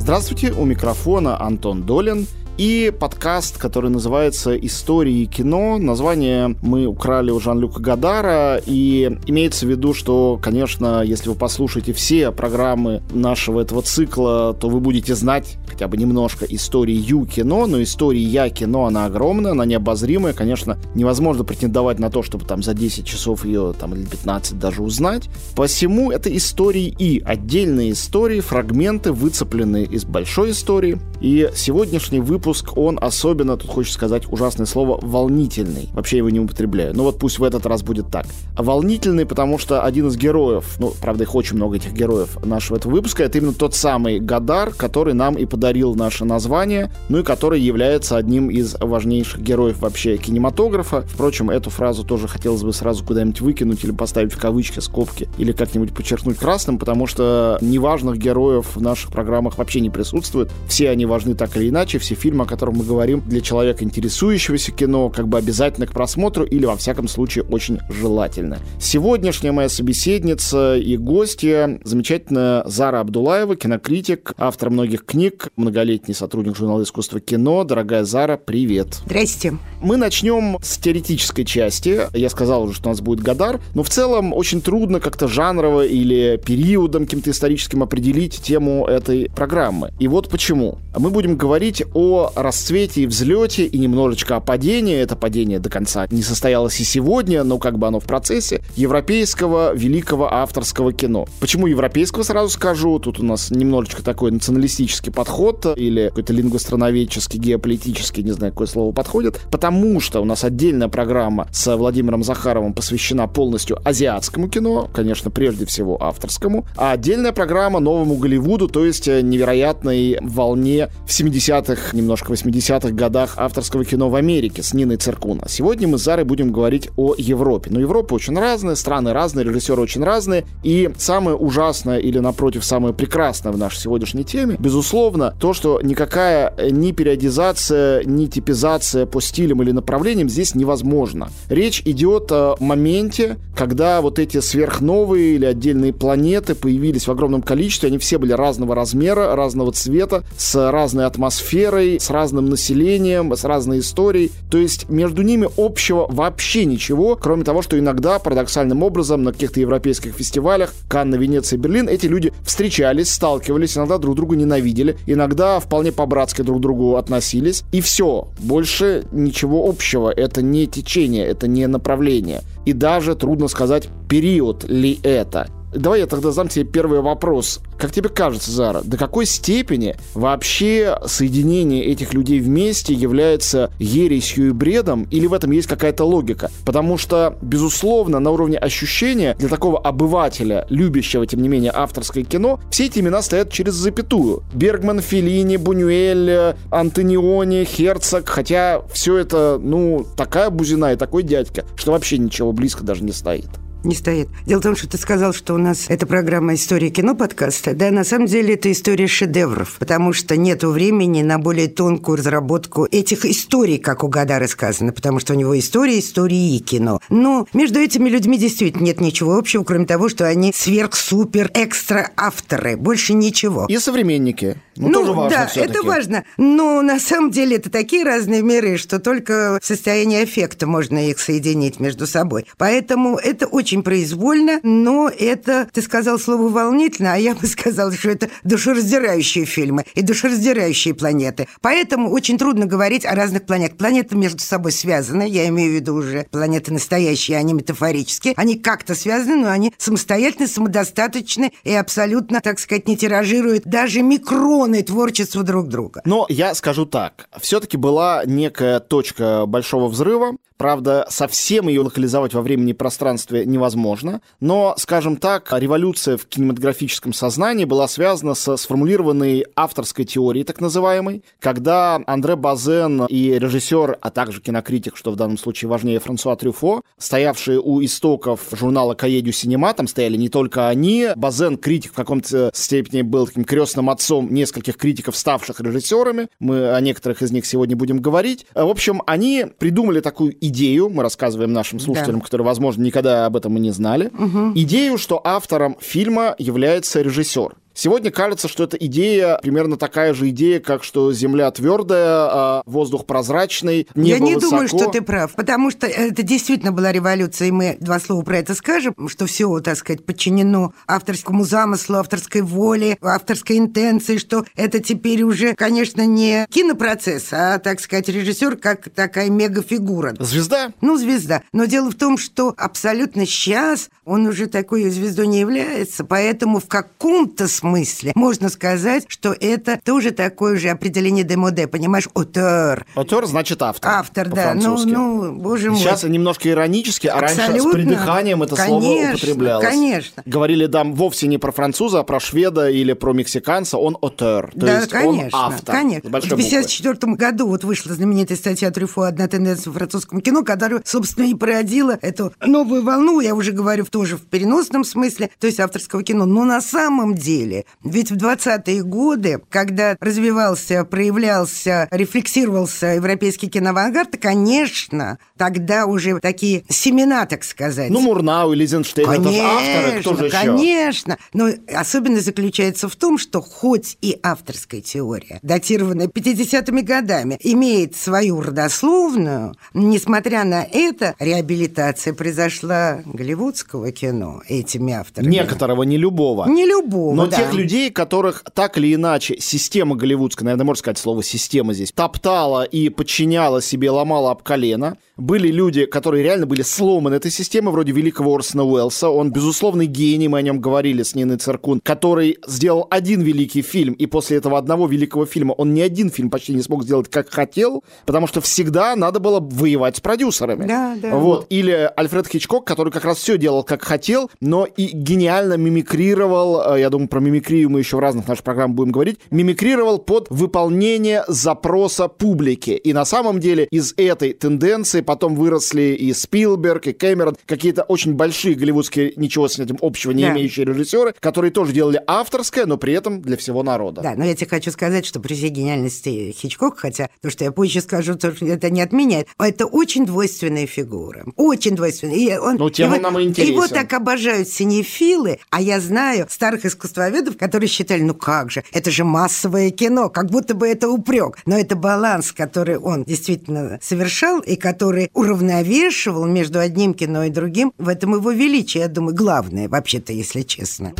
[0.00, 2.26] Здравствуйте, у микрофона Антон Долин–
[2.60, 5.78] и подкаст, который называется «Истории кино».
[5.78, 11.94] Название мы украли у Жан-Люка Гадара, и имеется в виду, что, конечно, если вы послушаете
[11.94, 17.66] все программы нашего этого цикла, то вы будете знать хотя бы немножко истории Ю кино,
[17.66, 22.62] но истории Я кино, она огромная, она необозримая, конечно, невозможно претендовать на то, чтобы там
[22.62, 25.30] за 10 часов ее, там, или 15 даже узнать.
[25.56, 30.98] Посему это истории И, отдельные истории, фрагменты, выцепленные из большой истории.
[31.20, 35.88] И сегодняшний выпуск он особенно, тут хочется сказать ужасное слово, волнительный.
[35.92, 36.96] Вообще его не употребляю.
[36.96, 38.26] Но вот пусть в этот раз будет так.
[38.56, 42.92] Волнительный, потому что один из героев, ну, правда, их очень много, этих героев нашего этого
[42.92, 47.60] выпуска, это именно тот самый Гадар, который нам и подарил наше название, ну и который
[47.60, 51.02] является одним из важнейших героев вообще кинематографа.
[51.02, 55.52] Впрочем, эту фразу тоже хотелось бы сразу куда-нибудь выкинуть или поставить в кавычки, скобки, или
[55.52, 60.50] как-нибудь подчеркнуть красным, потому что неважных героев в наших программах вообще не присутствует.
[60.66, 63.82] Все они важны так или иначе, все фильмы фильм, о котором мы говорим, для человека,
[63.82, 68.58] интересующегося кино, как бы обязательно к просмотру или, во всяком случае, очень желательно.
[68.78, 76.84] Сегодняшняя моя собеседница и гостья замечательная Зара Абдулаева, кинокритик, автор многих книг, многолетний сотрудник журнала
[76.84, 77.64] искусства кино.
[77.64, 79.00] Дорогая Зара, привет.
[79.06, 79.58] Здрасте.
[79.82, 82.02] Мы начнем с теоретической части.
[82.16, 85.84] Я сказал уже, что у нас будет Гадар, но в целом очень трудно как-то жанрово
[85.84, 89.90] или периодом каким-то историческим определить тему этой программы.
[89.98, 90.78] И вот почему.
[91.00, 94.94] Мы будем говорить о расцвете и взлете и немножечко о падении.
[94.94, 99.74] Это падение до конца не состоялось и сегодня, но как бы оно в процессе европейского
[99.74, 101.24] великого авторского кино.
[101.40, 102.98] Почему европейского, сразу скажу.
[102.98, 108.92] Тут у нас немножечко такой националистический подход или какой-то лингвостроноведческий, геополитический, не знаю, какое слово
[108.92, 109.40] подходит.
[109.50, 115.64] Потому что у нас отдельная программа с Владимиром Захаровым посвящена полностью азиатскому кино, конечно, прежде
[115.64, 122.32] всего авторскому, а отдельная программа новому Голливуду, то есть невероятной волне в 70-х, немножко немножко
[122.32, 125.44] 80-х годах авторского кино в Америке с Ниной Циркуна.
[125.48, 127.70] Сегодня мы с Зарой будем говорить о Европе.
[127.72, 130.44] Но Европа очень разная, страны разные, режиссеры очень разные.
[130.62, 136.52] И самое ужасное или, напротив, самое прекрасное в нашей сегодняшней теме, безусловно, то, что никакая
[136.70, 141.30] ни периодизация, ни типизация по стилям или направлениям здесь невозможна.
[141.48, 147.88] Речь идет о моменте, когда вот эти сверхновые или отдельные планеты появились в огромном количестве,
[147.88, 153.80] они все были разного размера, разного цвета, с разной атмосферой, с разным населением, с разной
[153.80, 154.30] историей.
[154.50, 159.60] То есть между ними общего вообще ничего, кроме того, что иногда парадоксальным образом на каких-то
[159.60, 165.92] европейских фестивалях, Канна, Венеция, Берлин, эти люди встречались, сталкивались, иногда друг друга ненавидели, иногда вполне
[165.92, 167.62] по-братски друг к другу относились.
[167.72, 168.28] И все.
[168.38, 170.10] Больше ничего общего.
[170.10, 172.40] Это не течение, это не направление.
[172.64, 175.48] И даже трудно сказать, период ли это.
[175.72, 177.60] Давай я тогда задам тебе первый вопрос.
[177.78, 184.52] Как тебе кажется, Зара, до какой степени вообще соединение этих людей вместе является ересью и
[184.52, 186.50] бредом, или в этом есть какая-то логика?
[186.66, 192.60] Потому что, безусловно, на уровне ощущения для такого обывателя, любящего, тем не менее, авторское кино,
[192.70, 194.42] все эти имена стоят через запятую.
[194.52, 201.92] Бергман, Феллини, Бунюэль, Антониони, Херцог, хотя все это, ну, такая бузина и такой дядька, что
[201.92, 203.48] вообще ничего близко даже не стоит
[203.84, 204.28] не стоит.
[204.46, 207.74] Дело в том, что ты сказал, что у нас эта программа «История кино» подкаста.
[207.74, 212.86] Да, на самом деле это история шедевров, потому что нет времени на более тонкую разработку
[212.90, 217.00] этих историй, как у Гадара сказано, потому что у него история, истории и кино.
[217.08, 222.76] Но между этими людьми действительно нет ничего общего, кроме того, что они сверх-супер-экстра-авторы.
[222.76, 223.66] Больше ничего.
[223.68, 224.56] И современники.
[224.76, 226.24] Ну, ну тоже важно да, это важно.
[226.36, 231.20] Но на самом деле это такие разные миры, что только в состоянии эффекта можно их
[231.20, 232.46] соединить между собой.
[232.56, 237.92] Поэтому это очень очень произвольно, но это, ты сказал слово волнительно, а я бы сказала,
[237.92, 241.46] что это душераздирающие фильмы и душераздирающие планеты.
[241.60, 243.78] Поэтому очень трудно говорить о разных планетах.
[243.78, 248.34] Планеты между собой связаны, я имею в виду уже планеты настоящие, они метафорические.
[248.36, 254.82] Они как-то связаны, но они самостоятельны, самодостаточны и абсолютно, так сказать, не тиражируют даже микроны
[254.82, 256.02] творчества друг друга.
[256.04, 262.42] Но я скажу так, все-таки была некая точка большого взрыва, Правда, совсем ее локализовать во
[262.42, 269.46] времени и пространстве невозможно, но, скажем так, революция в кинематографическом сознании была связана со сформулированной
[269.56, 275.38] авторской теорией, так называемой, когда Андре Базен и режиссер, а также кинокритик, что в данном
[275.38, 281.08] случае важнее, Франсуа Трюфо, стоявшие у истоков журнала «Каедю Синема», там стояли не только они,
[281.16, 286.80] Базен, критик в каком-то степени был таким крестным отцом нескольких критиков, ставших режиссерами, мы о
[286.82, 288.44] некоторых из них сегодня будем говорить.
[288.54, 292.24] В общем, они придумали такую идею, мы рассказываем нашим слушателям, да.
[292.24, 294.52] которые, возможно, никогда об этом и не знали, угу.
[294.54, 297.54] идею, что автором фильма является режиссер.
[297.74, 303.06] Сегодня кажется, что эта идея примерно такая же идея, как что Земля твердая, а воздух
[303.06, 304.50] прозрачный, небо Я не высоко.
[304.50, 308.38] думаю, что ты прав, потому что это действительно была революция, и мы два слова про
[308.38, 314.80] это скажем, что все, так сказать, подчинено авторскому замыслу, авторской воле, авторской интенции, что это
[314.80, 320.14] теперь уже, конечно, не кинопроцесс, а, так сказать, режиссер как такая мегафигура.
[320.18, 320.72] Звезда?
[320.80, 321.42] Ну, звезда.
[321.52, 326.66] Но дело в том, что абсолютно сейчас он уже такой звездой не является, поэтому в
[326.66, 332.86] каком-то смысле можно сказать, что это тоже такое же определение демоде, понимаешь, отер.
[332.94, 333.90] Отер значит автор.
[333.90, 334.54] Автор, да.
[334.54, 335.78] Ну, ну, боже мой.
[335.78, 337.46] Сейчас немножко иронически, а Абсолютно.
[337.46, 339.66] раньше с придыханием это конечно, слово употреблялось.
[339.66, 340.22] Конечно.
[340.26, 343.78] Говорили там вовсе не про француза, а про шведа или про мексиканца.
[343.78, 345.74] Он отер, то да, есть конечно, он автор.
[345.74, 346.10] Конечно.
[346.10, 350.82] Большой в 1954 году вот вышла знаменитая статья Трюфо «Одна тенденция в французском кино», которая,
[350.84, 355.60] собственно, и породила эту новую волну, я уже говорю тоже в переносном смысле, то есть
[355.60, 356.26] авторского кино.
[356.26, 357.49] Но на самом деле,
[357.84, 367.26] ведь в 20-е годы, когда развивался, проявлялся, рефлексировался европейский киноавангард, конечно, тогда уже такие семена,
[367.26, 367.90] так сказать.
[367.90, 370.36] Ну, Мурнау это же Конечно, авторы, кто же еще?
[370.36, 371.18] конечно.
[371.32, 378.40] Но особенность заключается в том, что хоть и авторская теория, датированная 50-ми годами, имеет свою
[378.40, 385.30] родословную, несмотря на это, реабилитация произошла голливудского кино этими авторами.
[385.30, 386.46] Некоторого, не любого.
[386.48, 387.36] Не любого, Но да.
[387.40, 392.64] Тех людей, которых так или иначе система голливудская, наверное, можно сказать слово «система» здесь, топтала
[392.64, 394.98] и подчиняла себе, ломала об колено.
[395.20, 399.10] Были люди, которые реально были сломаны этой системой, вроде великого Орсона Уэллса.
[399.10, 403.92] Он, безусловный гений, мы о нем говорили с Ниной Циркун, который сделал один великий фильм,
[403.92, 407.28] и после этого одного великого фильма он ни один фильм почти не смог сделать, как
[407.30, 410.66] хотел, потому что всегда надо было воевать с продюсерами.
[410.66, 411.14] Да, да.
[411.14, 411.46] Вот.
[411.50, 416.80] Или Альфред Хичкок, который как раз все делал, как хотел, но и гениально мимикрировал, э,
[416.80, 421.24] я думаю, про мимикрию мы еще в разных наших программах будем говорить, мимикрировал под выполнение
[421.28, 422.70] запроса публики.
[422.70, 428.14] И на самом деле из этой тенденции потом выросли и Спилберг, и Кэмерон, какие-то очень
[428.14, 430.30] большие голливудские, ничего с этим общего не Да.
[430.30, 434.02] имеющие режиссеры, которые тоже делали авторское, но при этом для всего народа.
[434.02, 437.50] Да, но я тебе хочу сказать, что при всей гениальности Хичкока, хотя то, что я
[437.50, 441.24] позже скажу, то, что это не отменяет, это очень двойственная фигура.
[441.34, 442.14] Очень двойственная.
[442.14, 443.52] И он, Ну, тем он его, нам интересен.
[443.52, 448.92] Его так обожают синефилы, а я знаю старых искусствоведов, которые считали, ну как же, это
[448.92, 451.38] же массовое кино, как будто бы это упрек.
[451.46, 457.72] Но это баланс, который он действительно совершал и который уравновешивал между одним кино и другим.
[457.78, 460.92] В этом его величие, я думаю, главное, вообще-то, если честно.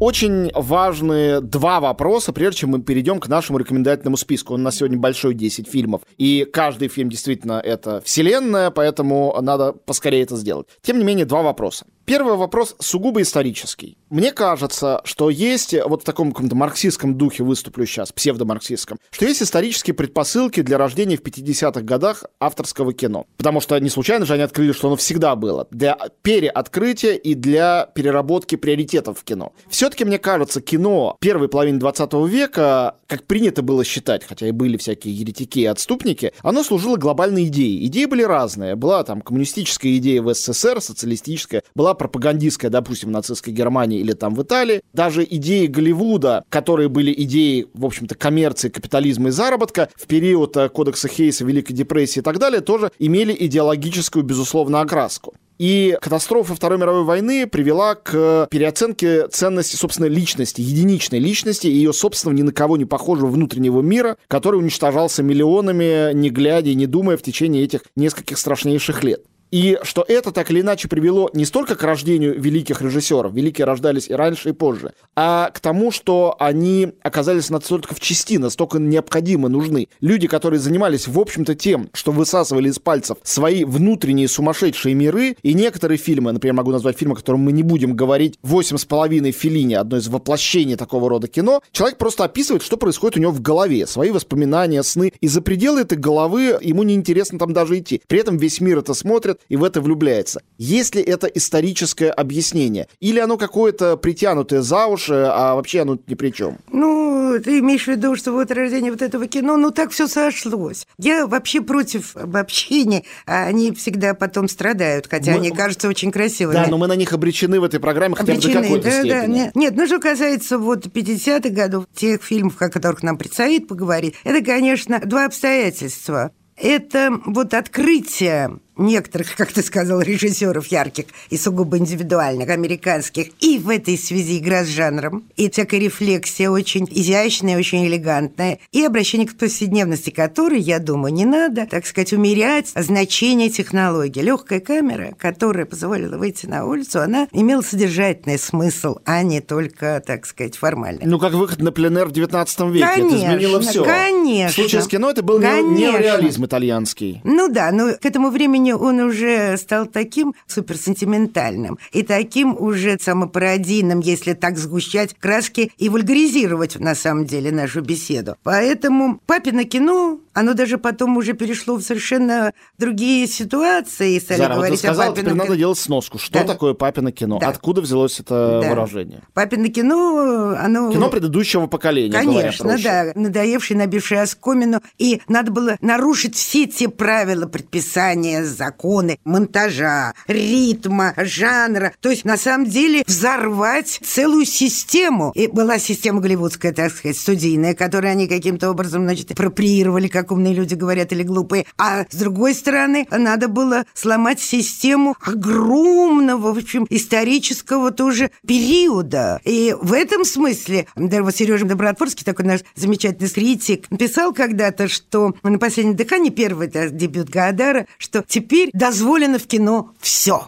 [0.00, 4.52] Очень важные два вопроса, прежде чем мы перейдем к нашему рекомендательному списку.
[4.54, 6.02] Он у нас сегодня большой, 10 фильмов.
[6.18, 10.66] И каждый фильм действительно это вселенная, поэтому надо поскорее это сделать.
[10.82, 11.86] Тем не менее, два вопроса.
[12.04, 13.96] Первый вопрос сугубо исторический.
[14.10, 19.42] Мне кажется, что есть, вот в таком каком-то марксистском духе выступлю сейчас, псевдомарксистском, что есть
[19.42, 23.24] исторические предпосылки для рождения в 50-х годах авторского кино.
[23.38, 25.66] Потому что не случайно же они открыли, что оно всегда было.
[25.70, 29.54] Для переоткрытия и для переработки приоритетов в кино.
[29.70, 34.76] Все-таки, мне кажется, кино первой половины 20 века, как принято было считать, хотя и были
[34.76, 37.86] всякие еретики и отступники, оно служило глобальной идеей.
[37.86, 38.76] Идеи были разные.
[38.76, 44.34] Была там коммунистическая идея в СССР, социалистическая, была пропагандистская, допустим, в нацистской Германии или там
[44.34, 44.82] в Италии.
[44.92, 50.68] Даже идеи Голливуда, которые были идеи, в общем-то, коммерции, капитализма и заработка, в период э,
[50.68, 55.34] Кодекса Хейса, Великой депрессии и так далее, тоже имели идеологическую, безусловно, окраску.
[55.58, 61.92] И катастрофа Второй мировой войны привела к переоценке ценности, собственно, личности, единичной личности и ее
[61.92, 66.86] собственного ни на кого не похожего внутреннего мира, который уничтожался миллионами, не глядя и не
[66.86, 69.22] думая в течение этих нескольких страшнейших лет.
[69.54, 74.08] И что это так или иначе привело не столько к рождению великих режиссеров, великие рождались
[74.08, 79.48] и раньше, и позже, а к тому, что они оказались настолько в части, настолько необходимы,
[79.48, 79.86] нужны.
[80.00, 85.54] Люди, которые занимались, в общем-то, тем, что высасывали из пальцев свои внутренние сумасшедшие миры, и
[85.54, 89.30] некоторые фильмы, например, могу назвать фильм, о котором мы не будем говорить, «Восемь с половиной
[89.30, 93.40] Филини», одно из воплощений такого рода кино, человек просто описывает, что происходит у него в
[93.40, 98.02] голове, свои воспоминания, сны, и за пределы этой головы ему неинтересно там даже идти.
[98.08, 100.42] При этом весь мир это смотрит, и в это влюбляется.
[100.58, 102.88] Есть ли это историческое объяснение?
[103.00, 106.58] Или оно какое-то притянутое за уши, а вообще оно ни при чем?
[106.72, 110.86] Ну, ты имеешь в виду, что вот рождение вот этого кино, ну так все сошлось.
[110.98, 116.54] Я вообще против обобщения, а они всегда потом страдают, хотя Мы- они кажутся очень красивыми.
[116.54, 118.90] Да, но мы на них обречены в этой программе хотя бы до Обречены, какой-то да,
[118.90, 119.34] да, степени.
[119.34, 124.14] нет, нет, ну что касается вот 50-х годов, тех фильмов, о которых нам предстоит поговорить,
[124.24, 126.30] это, конечно, два обстоятельства.
[126.56, 133.68] Это вот открытие некоторых, как ты сказал, режиссеров ярких и сугубо индивидуальных, американских, и в
[133.68, 139.36] этой связи игра с жанром, и всякая рефлексия очень изящная, очень элегантная, и обращение к
[139.36, 144.20] повседневности, которой, я думаю, не надо, так сказать, умерять значение технологии.
[144.20, 150.26] Легкая камера, которая позволила выйти на улицу, она имела содержательный смысл, а не только, так
[150.26, 151.06] сказать, формальный.
[151.06, 152.86] Ну, как выход на пленэр в 19 веке.
[152.86, 153.84] Конечно, это изменило все.
[153.84, 154.52] Конечно.
[154.52, 155.70] В случае с кино это был конечно.
[155.70, 157.20] неореализм итальянский.
[157.24, 164.00] Ну да, но к этому времени он уже стал таким суперсентиментальным и таким уже самопародийным,
[164.00, 168.36] если так сгущать краски и вульгаризировать на самом деле нашу беседу.
[168.42, 174.18] Поэтому папино кино оно даже потом уже перешло в совершенно другие ситуации.
[174.18, 176.18] Стали Зара, говорить вот ты сказала, о папином теперь надо делать сноску.
[176.18, 176.44] Что Да.
[176.44, 177.38] такое папино кино?
[177.38, 177.48] Да.
[177.48, 178.68] Откуда взялось это Да.
[178.70, 179.22] выражение?
[179.32, 180.90] Папино кино, оно...
[180.92, 184.82] Кино предыдущего поколения, Конечно, да, надоевший, набивший оскомину.
[184.98, 191.92] И надо было нарушить все те правила, предписания, законы, монтажа, ритма, жанра.
[192.00, 195.32] То есть, на самом деле, взорвать целую систему.
[195.34, 200.54] И была система голливудская, так сказать, студийная, которую они каким-то образом, значит, апроприировали, как умные
[200.54, 201.66] люди говорят, или глупые.
[201.78, 209.40] А с другой стороны, надо было сломать систему огромного, в общем, исторического тоже периода.
[209.44, 215.34] И в этом смысле, даже вот Сережа Добротворский, такой наш замечательный критик, писал когда-то, что
[215.42, 220.46] на последнем дыхании, первый да, дебют Гаадара, что теперь дозволено в кино все.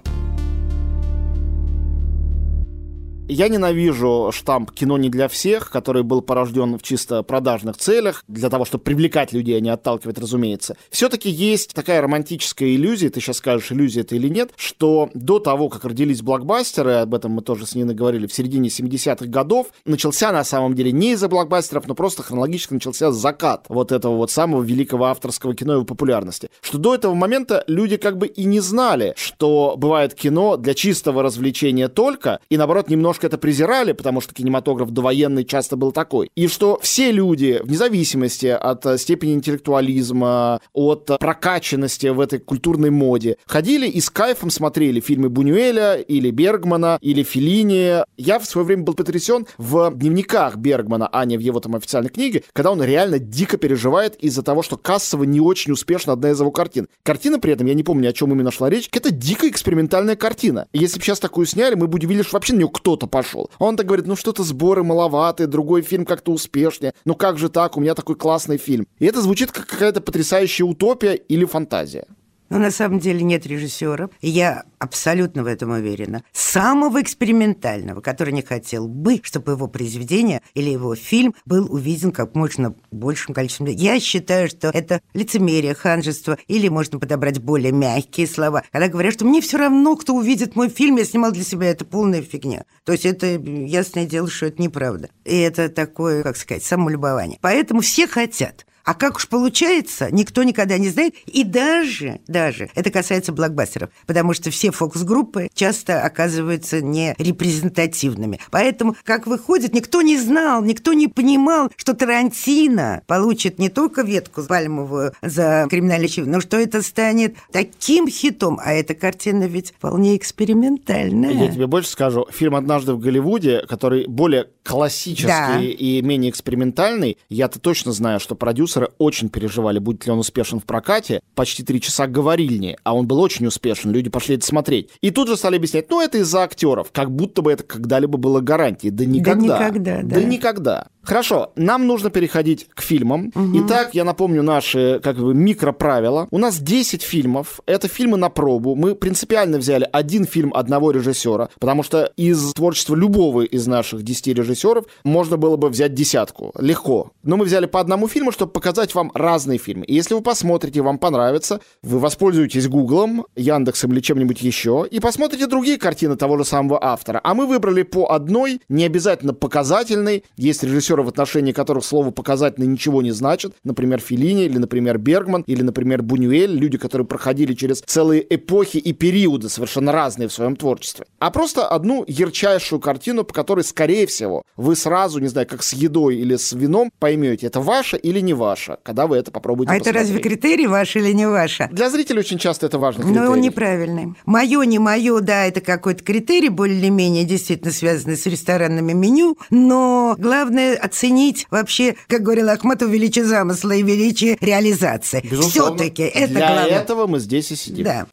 [3.29, 8.49] Я ненавижу штамп «кино не для всех», который был порожден в чисто продажных целях, для
[8.49, 10.77] того, чтобы привлекать людей, а не отталкивать, разумеется.
[10.91, 15.69] Все-таки есть такая романтическая иллюзия, ты сейчас скажешь, иллюзия это или нет, что до того,
[15.69, 20.31] как родились блокбастеры, об этом мы тоже с Ниной говорили, в середине 70-х годов, начался
[20.31, 24.63] на самом деле не из-за блокбастеров, но просто хронологически начался закат вот этого вот самого
[24.63, 26.49] великого авторского кино и его популярности.
[26.61, 31.25] Что до этого момента люди как бы и не знали, что бывает кино для чистого
[31.25, 36.31] развлечения только, и наоборот немножко это презирали, потому что кинематограф довоенный часто был такой.
[36.35, 42.39] И что все люди, вне зависимости от э, степени интеллектуализма, от э, прокачанности в этой
[42.39, 48.05] культурной моде, ходили и с кайфом смотрели фильмы Бунюэля или Бергмана или Феллини.
[48.17, 52.11] Я в свое время был потрясен в дневниках Бергмана, а не в его там официальной
[52.11, 56.41] книге, когда он реально дико переживает из-за того, что кассово не очень успешна одна из
[56.41, 56.89] его картин.
[57.03, 60.69] Картина при этом, я не помню, о чем именно шла речь, это дико экспериментальная картина.
[60.73, 63.51] Если бы сейчас такую сняли, мы бы удивились, что вообще на нее кто-то пошел.
[63.59, 66.93] Он так говорит, ну что-то сборы маловатые, другой фильм как-то успешнее.
[67.05, 68.87] Ну как же так, у меня такой классный фильм.
[68.99, 72.07] И это звучит как какая-то потрясающая утопия или фантазия.
[72.49, 78.33] Но на самом деле нет режиссера, и я абсолютно в этом уверена, самого экспериментального, который
[78.33, 83.67] не хотел бы, чтобы его произведение или его фильм был увиден как можно большим количеством.
[83.67, 89.25] Я считаю, что это лицемерие, ханжество, или можно подобрать более мягкие слова, когда говорят, что
[89.25, 92.65] мне все равно, кто увидит мой фильм, я снимал для себя, это полная фигня.
[92.85, 95.09] То есть это ясное дело, что это неправда.
[95.25, 97.39] И это такое, как сказать, самолюбование.
[97.41, 98.66] Поэтому все хотят.
[98.87, 101.15] А как уж получается, никто никогда не знает.
[101.27, 108.39] И даже, даже, это касается блокбастеров, потому что все фокус-группы часто оказываются не репрезентативными.
[108.53, 114.45] Поэтому, как выходит, никто не знал, никто не понимал, что Тарантино получит не только ветку
[114.45, 118.61] пальмовую за криминальный фильм, но что это станет таким хитом.
[118.63, 121.33] А эта картина ведь вполне экспериментальная.
[121.33, 122.27] Я тебе больше скажу.
[122.31, 125.61] Фильм «Однажды в Голливуде», который более классический Да.
[125.61, 128.35] и менее экспериментальный, я-то точно знаю, что
[128.77, 131.21] продюсеры очень переживали, будет ли он успешен в прокате.
[131.35, 134.91] Почти три часа говорильни, а он был очень успешен, люди пошли это смотреть.
[135.01, 138.41] И тут же стали объяснять, ну это из-за актеров, как будто бы это когда-либо было
[138.41, 138.91] гарантией.
[138.91, 139.59] Да никогда.
[139.59, 140.17] никогда, да.
[140.17, 140.87] Да никогда.
[141.07, 143.33] Хорошо, нам нужно переходить к фильмам.
[143.55, 146.27] Итак, я напомню наши как бы микроправила.
[146.33, 147.61] У нас 10 фильмов.
[147.65, 148.75] Это фильмы на пробу.
[148.75, 154.27] Мы принципиально взяли один фильм одного режиссера, потому что из творчества любого из наших 10
[154.39, 156.53] режиссеров можно было бы взять десятку.
[156.59, 157.13] Легко.
[157.23, 159.85] Но мы взяли по одному фильму, чтобы показать вам разные фильмы.
[159.85, 165.47] И если вы посмотрите, вам понравится, вы воспользуетесь Гуглом, Яндексом или чем-нибудь еще, и посмотрите
[165.47, 167.21] другие картины того же самого автора.
[167.23, 170.25] А мы выбрали по одной, не обязательно показательной.
[170.37, 170.65] Есть
[170.97, 173.55] режиссеры, в отношении которых слово «показательный» ничего не значит.
[173.65, 176.53] Например, Филини, или, например, Бергман, или, например, Бунюэль.
[176.53, 181.07] Люди, которые проходили через целые эпохи и периоды, совершенно разные в своем творчестве.
[181.19, 185.73] А просто одну ярчайшую картину, по которой, скорее всего, вы сразу, не знаю, как с
[185.73, 189.77] едой или с вином, поймете, это ваше или не ваше, когда вы это попробуете А
[189.77, 190.41] это разве посмотреть.
[190.41, 191.61] критерий ваш или не ваш?
[191.71, 193.05] Для зрителей очень часто это важно.
[193.07, 194.15] Ну, он неправильный.
[194.25, 200.75] Мое, не мое, да, это какой-то критерий, более-менее действительно связанный с ресторанными меню, но главное
[200.87, 205.21] оценить вообще, как говорил Ахматов, величие замысла и величие реализации.
[205.49, 206.67] Все-таки это Для главное.
[206.67, 207.85] этого мы здесь и сидим.
[207.85, 208.07] Да.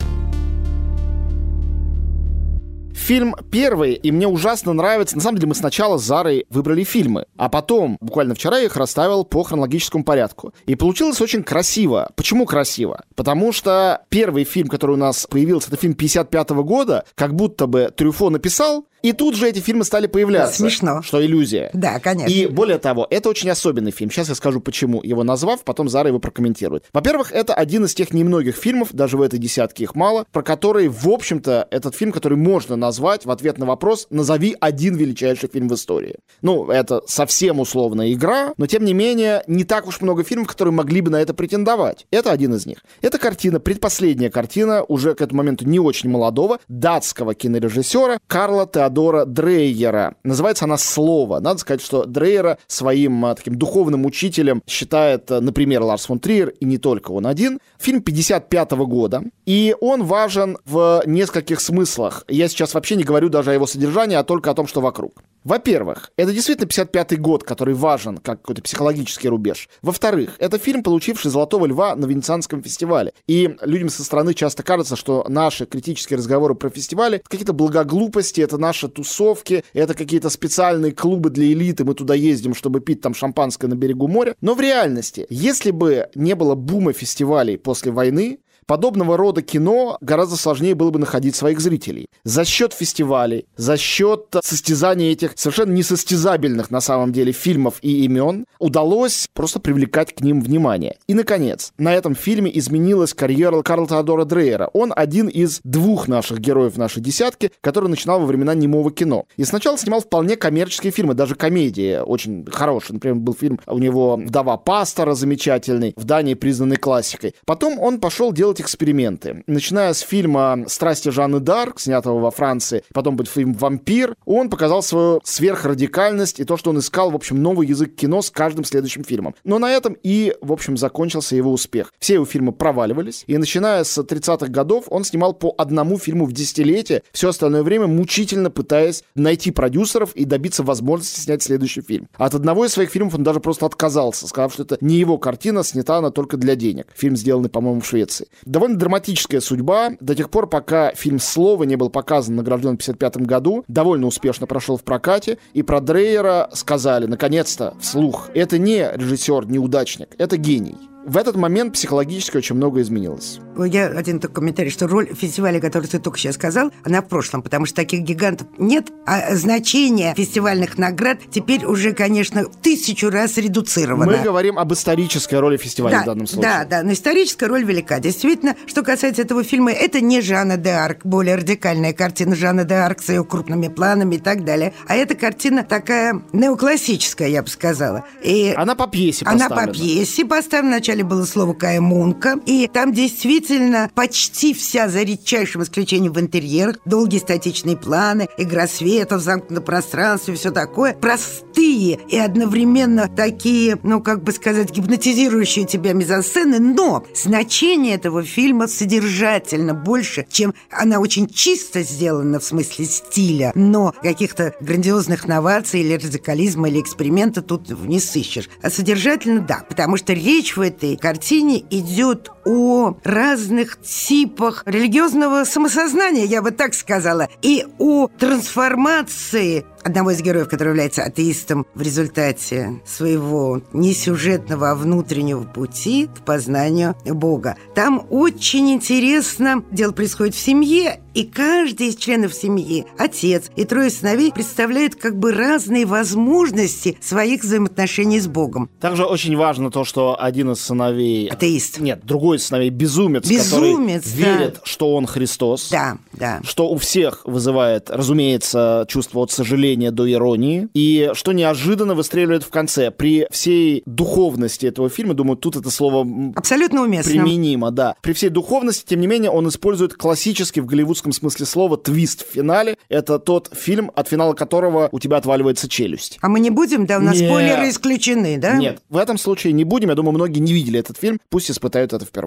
[3.04, 5.18] Фильм первый, и мне ужасно нравится.
[5.18, 8.78] На самом деле мы сначала с Зарой выбрали фильмы, а потом, буквально вчера, я их
[8.78, 10.54] расставил по хронологическому порядку.
[10.68, 12.12] И получилось очень красиво.
[12.16, 13.04] Почему красиво?
[13.16, 17.92] Потому что первый фильм, который у нас появился, это фильм 55 года, как будто бы
[17.94, 20.60] Трюфо написал, и тут же эти фильмы стали появляться.
[20.60, 21.02] Смешно.
[21.02, 21.70] Что иллюзия.
[21.74, 22.34] Да, конечно.
[22.34, 24.10] И более того, это очень особенный фильм.
[24.10, 25.04] Сейчас я скажу, почему.
[25.04, 26.86] Его назвав, потом Зара его прокомментирует.
[26.94, 30.88] Во-первых, это один из тех немногих фильмов, даже в этой десятке их мало, про которые,
[30.88, 35.70] в общем-то, этот фильм, который можно назвать в ответ на вопрос «назови один величайший фильм
[35.70, 36.16] в истории».
[36.42, 40.74] Ну, это совсем условная игра, но, тем не менее, не так уж много фильмов, которые
[40.74, 42.06] могли бы на это претендовать.
[42.12, 42.80] Это один из них.
[43.02, 49.26] Это картина, предпоследняя картина, уже к этому моменту не очень молодого, датского кинорежиссера Карла Теодора
[49.26, 50.16] Дрейера.
[50.24, 51.40] Называется она «Слово».
[51.40, 56.50] Надо сказать, что Дрейера своим а, таким духовным учителем считает, а, например, Ларс фон Триер,
[56.50, 57.60] и не только он один.
[57.80, 62.24] Фильм 55 -го года, и он важен в нескольких смыслах.
[62.28, 65.24] Я сейчас вообще не говорю даже о его содержании, а только о том, что вокруг.
[65.46, 69.70] Во-первых, это действительно 55-й год, который важен как какой-то психологический рубеж.
[69.82, 73.14] Во-вторых, это фильм, получивший «Золотого льва» на Венецианском фестивале.
[73.26, 78.58] И людям со стороны часто кажется, что наши критические разговоры про фестивали— какие-то благоглупости, это
[78.58, 83.68] наши тусовки, это какие-то специальные клубы для элиты, мы туда ездим, чтобы пить там шампанское
[83.68, 84.36] на берегу моря.
[84.42, 90.36] Но в реальности, если бы не было бума фестивалей после войны, подобного рода кино гораздо
[90.36, 92.08] сложнее было бы находить своих зрителей.
[92.24, 98.46] За счет фестивалей, за счет состязаний этих совершенно несостязабельных на самом деле фильмов и имен
[98.60, 100.98] удалось просто привлекать к ним внимание.
[101.08, 104.70] И, наконец, на этом фильме изменилась карьера Карла Теодора Дрейера.
[104.74, 109.26] Он один из двух наших героев нашей десятки, который начинал во времена немого кино.
[109.38, 112.96] И сначала снимал вполне коммерческие фильмы, даже комедии очень хорошие.
[112.96, 117.36] Например, был фильм у него «Вдова пастора» замечательный, в Дании признанный классикой.
[117.46, 119.44] Потом он пошел делать эксперименты.
[119.48, 124.82] Начиная с фильма «Страсти Жанны Дарк», снятого во Франции, потом будет фильм «Вампир», он показал
[124.84, 129.04] свою сверхрадикальность и то, что он искал, в общем, новый язык кино с каждым следующим
[129.04, 129.36] фильмом.
[129.44, 131.94] Но на этом и, в общем, закончился его успех.
[132.00, 136.34] Все его фильмы проваливались, и начиная с 30-х годов он снимал по одному фильму в
[136.34, 142.08] десятилетие, все остальное время мучительно пытаясь найти продюсеров и добиться возможности снять следующий фильм.
[142.16, 145.64] От одного из своих фильмов он даже просто отказался, сказав, что это не его картина,
[145.64, 146.88] снята она только для денег.
[146.96, 148.28] Фильм, сделанный, по-моему, в Швеции.
[148.46, 149.92] Довольно драматическая судьба.
[150.00, 154.48] До тех пор, пока фильм «Слово» не был показан, награжден в 1955 году, довольно успешно
[154.48, 160.78] прошел в прокате, и про Дрейера сказали, наконец-то, вслух, это не режиссер-неудачник, это гений.
[161.06, 163.40] В этот момент психологически очень много изменилось.
[163.58, 167.44] Я один только комментарий, что роль фестиваля, который ты только сейчас сказал, она в прошлом,
[167.44, 174.06] потому что таких гигантов нет, а значение фестивальных наград теперь уже, конечно, тысячу раз редуцировано.
[174.06, 176.52] Мы говорим об исторической роли фестиваля да, в данном случае.
[176.52, 178.00] Да, да, но историческая роль велика.
[178.00, 182.76] Действительно, что касается этого фильма, это не Жанна де Арк, более радикальная картина Жанна де
[182.76, 187.50] Арк с ее крупными планами и так далее, а эта картина такая неоклассическая, я бы
[187.50, 188.06] сказала.
[188.24, 189.62] И она по пьесе поставлена.
[189.62, 195.02] Она по пьесе поставлена, вначале было слово Кая Мунка, и там действительно почти вся, за
[195.02, 202.00] редчайшим исключением в интерьерах, долгие статичные планы, игра света в замкнутом пространстве, все такое, простые
[202.08, 209.74] и одновременно такие, ну, как бы сказать, гипнотизирующие тебя мизансцены, но значение этого фильма содержательно
[209.74, 216.70] больше, чем она очень чисто сделана в смысле стиля, но каких-то грандиозных новаций или радикализма,
[216.70, 218.50] или эксперимента тут не сыщешь.
[218.62, 225.44] А содержательно, да, потому что речь в этой этой картине идет о разных типах религиозного
[225.44, 231.82] самосознания, я бы так сказала, и о трансформации одного из героев, который является атеистом в
[231.82, 237.58] результате своего не сюжетного, а внутреннего пути к познанию Бога.
[237.76, 243.90] Там очень интересно, дело происходит в семье, и каждый из членов семьи, отец и трое
[243.90, 248.70] сыновей, представляют как бы разные возможности своих взаимоотношений с Богом.
[248.80, 251.28] Также очень важно то, что один из сыновей...
[251.28, 251.80] Атеист.
[251.80, 254.38] Нет, другой из сыновей безумец, безумец который да.
[254.38, 255.70] верит, что он Христос.
[255.70, 256.42] Да, да.
[256.44, 260.68] Что у всех вызывает, разумеется, чувство от сожаления до иронии.
[260.74, 262.92] И что неожиданно выстреливает в конце.
[262.92, 266.08] При всей духовности этого фильма, думаю, тут это слово...
[266.36, 267.12] Абсолютно уместно.
[267.12, 267.96] Применимо, да.
[268.02, 272.34] При всей духовности, тем не менее, он использует классический в голливудском смысле слова твист в
[272.34, 272.78] финале.
[272.90, 276.18] Это тот фильм, от финала которого у тебя отваливается челюсть.
[276.22, 276.98] А мы не будем, да?
[276.98, 277.30] У нас Нет.
[277.30, 278.58] спойлеры исключены, да?
[278.58, 279.90] Нет, в этом случае не будем.
[279.90, 281.20] Я думаю, многие не видели этот фильм.
[281.30, 282.23] Пусть испытают это впервые.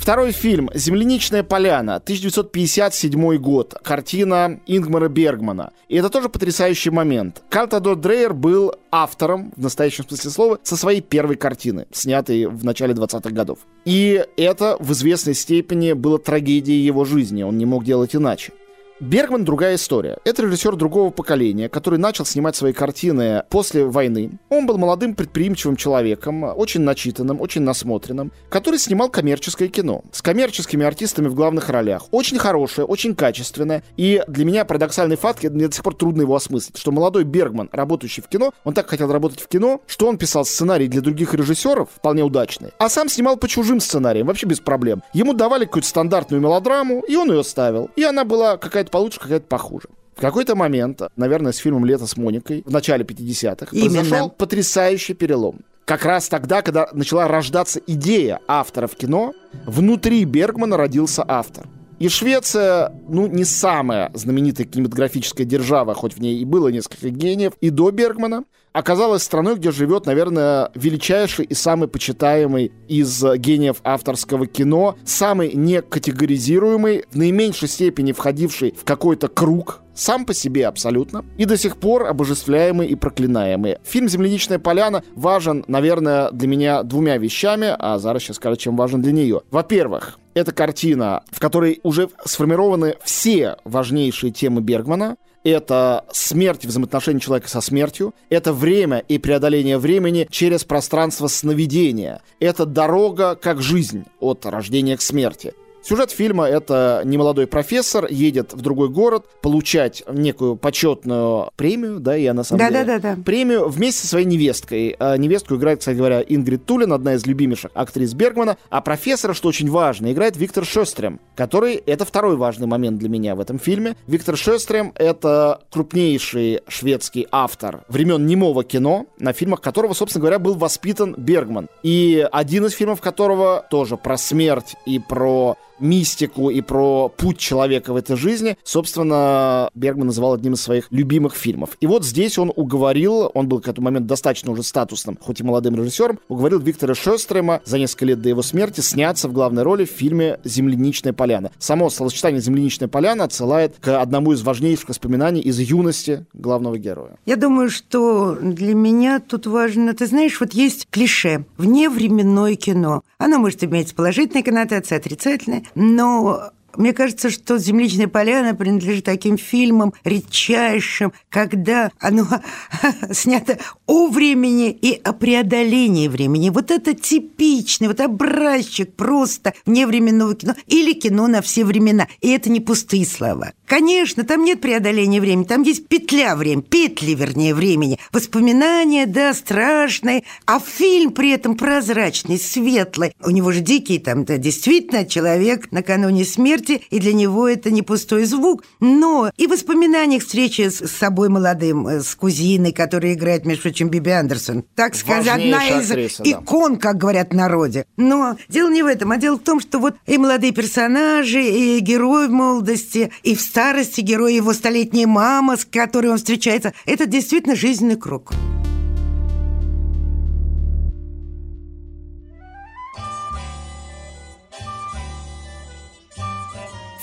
[0.00, 5.72] Второй фильм «Земляничная поляна», 1957 год, картина Ингмара Бергмана.
[5.88, 7.42] И это тоже потрясающий момент.
[7.50, 12.94] Картадор Дрейер был автором, в настоящем смысле слова, со своей первой картины, снятой в начале
[12.94, 13.58] 20-х годов.
[13.84, 18.52] И это в известной степени было трагедией его жизни, он не мог делать иначе.
[19.00, 20.18] Бергман другая история.
[20.24, 24.32] Это режиссер другого поколения, который начал снимать свои картины после войны.
[24.50, 30.84] Он был молодым предприимчивым человеком, очень начитанным, очень насмотренным, который снимал коммерческое кино с коммерческими
[30.84, 32.08] артистами в главных ролях.
[32.10, 33.82] Очень хорошее, очень качественное.
[33.96, 37.70] И для меня парадоксальный факт, мне до сих пор трудно его осмыслить, что молодой Бергман,
[37.72, 41.32] работающий в кино, он так хотел работать в кино, что он писал сценарий для других
[41.32, 45.02] режиссеров, вполне удачный, а сам снимал по чужим сценариям, вообще без проблем.
[45.14, 47.88] Ему давали какую-то стандартную мелодраму, и он ее ставил.
[47.96, 49.88] И она была какая-то какая-то получше, какая-то похуже.
[50.16, 55.60] В какой-то момент, наверное, с фильмом «Лето с Моникой» в начале 50-х произошел потрясающий перелом.
[55.86, 59.32] Как раз тогда, когда начала рождаться идея автора в кино,
[59.66, 61.66] внутри Бергмана родился автор.
[61.98, 67.52] И Швеция, ну, не самая знаменитая кинематографическая держава, хоть в ней и было несколько гениев,
[67.60, 74.46] и до Бергмана, оказалась страной, где живет, наверное, величайший и самый почитаемый из гениев авторского
[74.46, 81.44] кино, самый некатегоризируемый, в наименьшей степени входивший в какой-то круг сам по себе абсолютно, и
[81.44, 83.76] до сих пор обожествляемый и проклинаемый.
[83.84, 89.02] Фильм «Земляничная поляна» важен, наверное, для меня двумя вещами, а Зара сейчас скажет, чем важен
[89.02, 89.42] для нее.
[89.50, 97.48] Во-первых, это картина, в которой уже сформированы все важнейшие темы Бергмана, это смерть, взаимоотношения человека
[97.48, 104.46] со смертью, это время и преодоление времени через пространство сновидения, это дорога как жизнь от
[104.46, 105.54] рождения к смерти.
[105.82, 112.34] Сюжет фильма— это немолодой профессор едет в другой город получать некую почетную премию, да, я
[112.34, 112.84] на самом да, деле...
[112.84, 113.22] Да-да-да.
[113.22, 114.94] Премию вместе со своей невесткой.
[114.98, 119.48] А невестку играет, кстати говоря, Ингрид Тулин, одна из любимейших актрис Бергмана, а профессора, что
[119.48, 121.76] очень важно, играет Виктор Шестрем, который...
[121.86, 123.96] Это второй важный момент для меня в этом фильме.
[124.06, 130.54] Виктор Шестрем— это крупнейший шведский автор времен немого кино, на фильмах которого, собственно говоря, был
[130.54, 131.68] воспитан Бергман.
[131.82, 137.92] И один из фильмов которого тоже про смерть и про мистику и про путь человека
[137.92, 141.76] в этой жизни, собственно, Бергман называл одним из своих любимых фильмов.
[141.80, 145.44] И вот здесь он уговорил, он был к этому моменту достаточно уже статусным, хоть и
[145.44, 149.84] молодым режиссером, уговорил Виктора Шестрема за несколько лет до его смерти сняться в главной роли
[149.84, 151.50] в фильме «Земляничная поляна».
[151.58, 157.16] Само словосочетание «Земляничная поляна» отсылает к одному из важнейших воспоминаний из юности главного героя.
[157.26, 163.02] Я думаю, что для меня тут важно, ты знаешь, вот есть клише «вневременное кино».
[163.18, 169.92] Оно может иметь положительные коннотации, отрицательные, но мне кажется, что «Земличная поляна» принадлежит таким фильмам
[170.04, 172.26] редчайшим, когда оно
[173.12, 176.50] снято о времени и о преодолении времени.
[176.50, 182.06] Вот это типичный, вот образчик просто вневременного кино или кино на все времена.
[182.20, 183.52] И это не пустые слова.
[183.66, 187.98] Конечно, там нет преодоления времени, там есть петля времени, петли, вернее, времени.
[188.12, 193.12] Воспоминания, да, страшные, а фильм при этом прозрачный, светлый.
[193.22, 197.70] У него же дикий там, да, действительно, человек накануне смерти смерти, и для него это
[197.70, 198.64] не пустой звук.
[198.80, 204.10] Но и воспоминания встречи с собой молодым, э, с кузиной, которая играет, между прочим, Биби
[204.10, 204.64] Андерсон.
[204.74, 206.80] Так сказать, одна из актриса, икон, да.
[206.80, 207.86] как говорят в народе.
[207.96, 211.80] Но дело не в этом, а дело в том, что вот и молодые персонажи, и
[211.80, 217.06] герой в молодости, и в старости герой, его столетняя мама, с которой он встречается, это
[217.06, 218.32] действительно жизненный круг.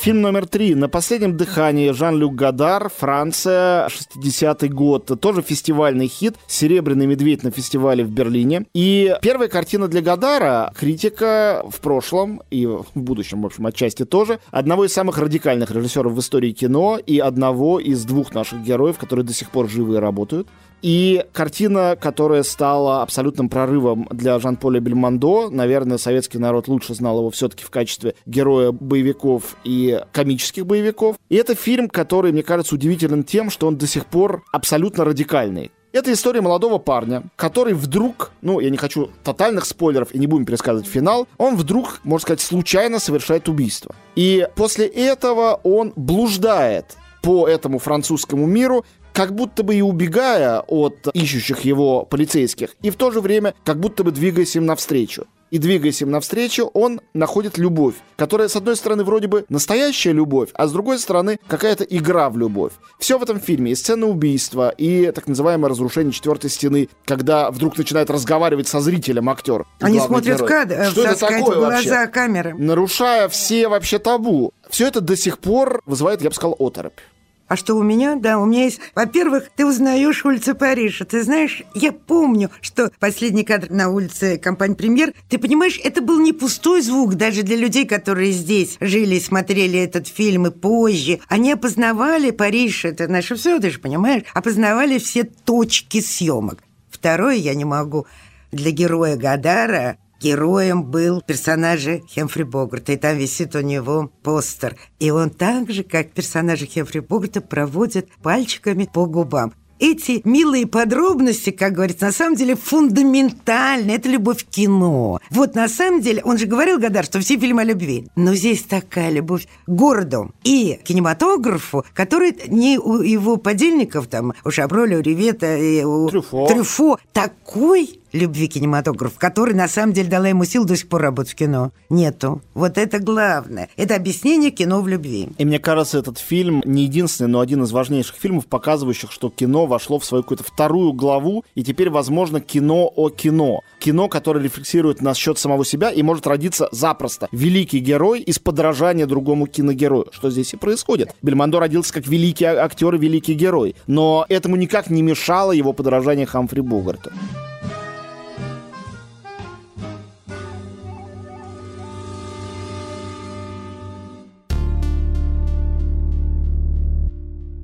[0.07, 0.73] Фильм номер три.
[0.73, 5.11] «На последнем дыхании» Жан-Люк Гадар, Франция, 60-й год.
[5.19, 6.35] Тоже фестивальный хит.
[6.47, 8.67] «Серебряный медведь» на фестивале в Берлине.
[8.73, 14.39] И первая картина для Гадара, критика в прошлом и в будущем, в общем, отчасти тоже,
[14.49, 19.25] одного из самых радикальных режиссеров в истории кино и одного из двух наших героев, которые
[19.25, 20.47] до сих пор живы и работают.
[20.81, 27.31] И картина, которая стала абсолютным прорывом для Жан-Поля Бельмондо, наверное, советский народ лучше знал его
[27.31, 31.15] все-таки в качестве героя боевиков и комических боевиков.
[31.29, 35.71] И это фильм, который, мне кажется, удивителен тем, что он до сих пор абсолютно радикальный.
[35.93, 40.45] Это история молодого парня, который вдруг, ну, я не хочу тотальных спойлеров и не будем
[40.45, 43.95] пересказывать финал, он вдруг, можно сказать, случайно совершает убийство.
[44.15, 51.07] И после этого он блуждает по этому французскому миру, как будто бы и убегая от
[51.15, 55.25] ищущих его полицейских, и в то же время как будто бы двигаясь им навстречу.
[55.51, 60.49] И двигаясь им навстречу, он находит любовь, которая, с одной стороны, вроде бы настоящая любовь,
[60.53, 62.73] а с другой стороны, какая-то игра в любовь.
[62.99, 67.77] Все в этом фильме, и сцена убийства, и так называемое разрушение четвертой стены, когда вдруг
[67.77, 69.65] начинает разговаривать со зрителем актер.
[69.79, 70.47] Они смотрят герой.
[70.47, 72.07] в кадр, Что это сказать, такое в глаза вообще?
[72.07, 72.53] камеры.
[72.57, 74.53] Нарушая все вообще табу.
[74.69, 76.99] Все это до сих пор вызывает, я бы сказал, оторопь.
[77.47, 78.15] А что у меня?
[78.15, 78.79] Да, у меня есть...
[78.93, 81.05] Во-первых, ты узнаешь улицу Парижа.
[81.05, 86.19] Ты знаешь, я помню, что последний кадр на улице компании «Премьер», ты понимаешь, это был
[86.19, 91.19] не пустой звук даже для людей, которые здесь жили и смотрели этот фильм и позже.
[91.29, 96.61] Они опознавали Париж, это наше все, ты же понимаешь, опознавали все точки съемок.
[96.89, 98.07] Второе я не могу.
[98.51, 104.75] Для героя Гадара Героем был персонажа Хемфри Богарта, и там висит у него постер.
[104.99, 111.51] И он так же, как персонажи Хемфри Богарта, проводит пальчиками по губам эти милые подробности,
[111.51, 113.91] как говорится, на самом деле фундаментальны.
[113.91, 115.19] Это любовь к кино.
[115.29, 118.07] Вот на самом деле, он же говорил, Гадар, что все фильмы о любви.
[118.15, 124.51] Но здесь такая любовь к городу и кинематографу, который не у его подельников, там, у
[124.51, 130.09] Шаброля, у Ревета и у Трюфо, Трюфо такой любви к кинематографу, который на самом деле
[130.09, 131.71] дала ему сил до сих пор работать в кино.
[131.89, 132.41] Нету.
[132.53, 133.69] Вот это главное.
[133.77, 135.29] Это объяснение кино в любви.
[135.37, 139.65] И мне кажется, этот фильм не единственный, но один из важнейших фильмов, показывающих, что кино
[139.65, 143.61] вошло в свою какую-то вторую главу, и теперь, возможно, кино о кино.
[143.79, 147.27] Кино, которое рефлексирует на счет самого себя и может родиться запросто.
[147.31, 151.13] Великий герой из подражания другому киногерою, что здесь и происходит.
[151.21, 156.25] Бельмондо родился как великий актер и великий герой, но этому никак не мешало его подражание
[156.25, 157.11] Хамфри Богарту.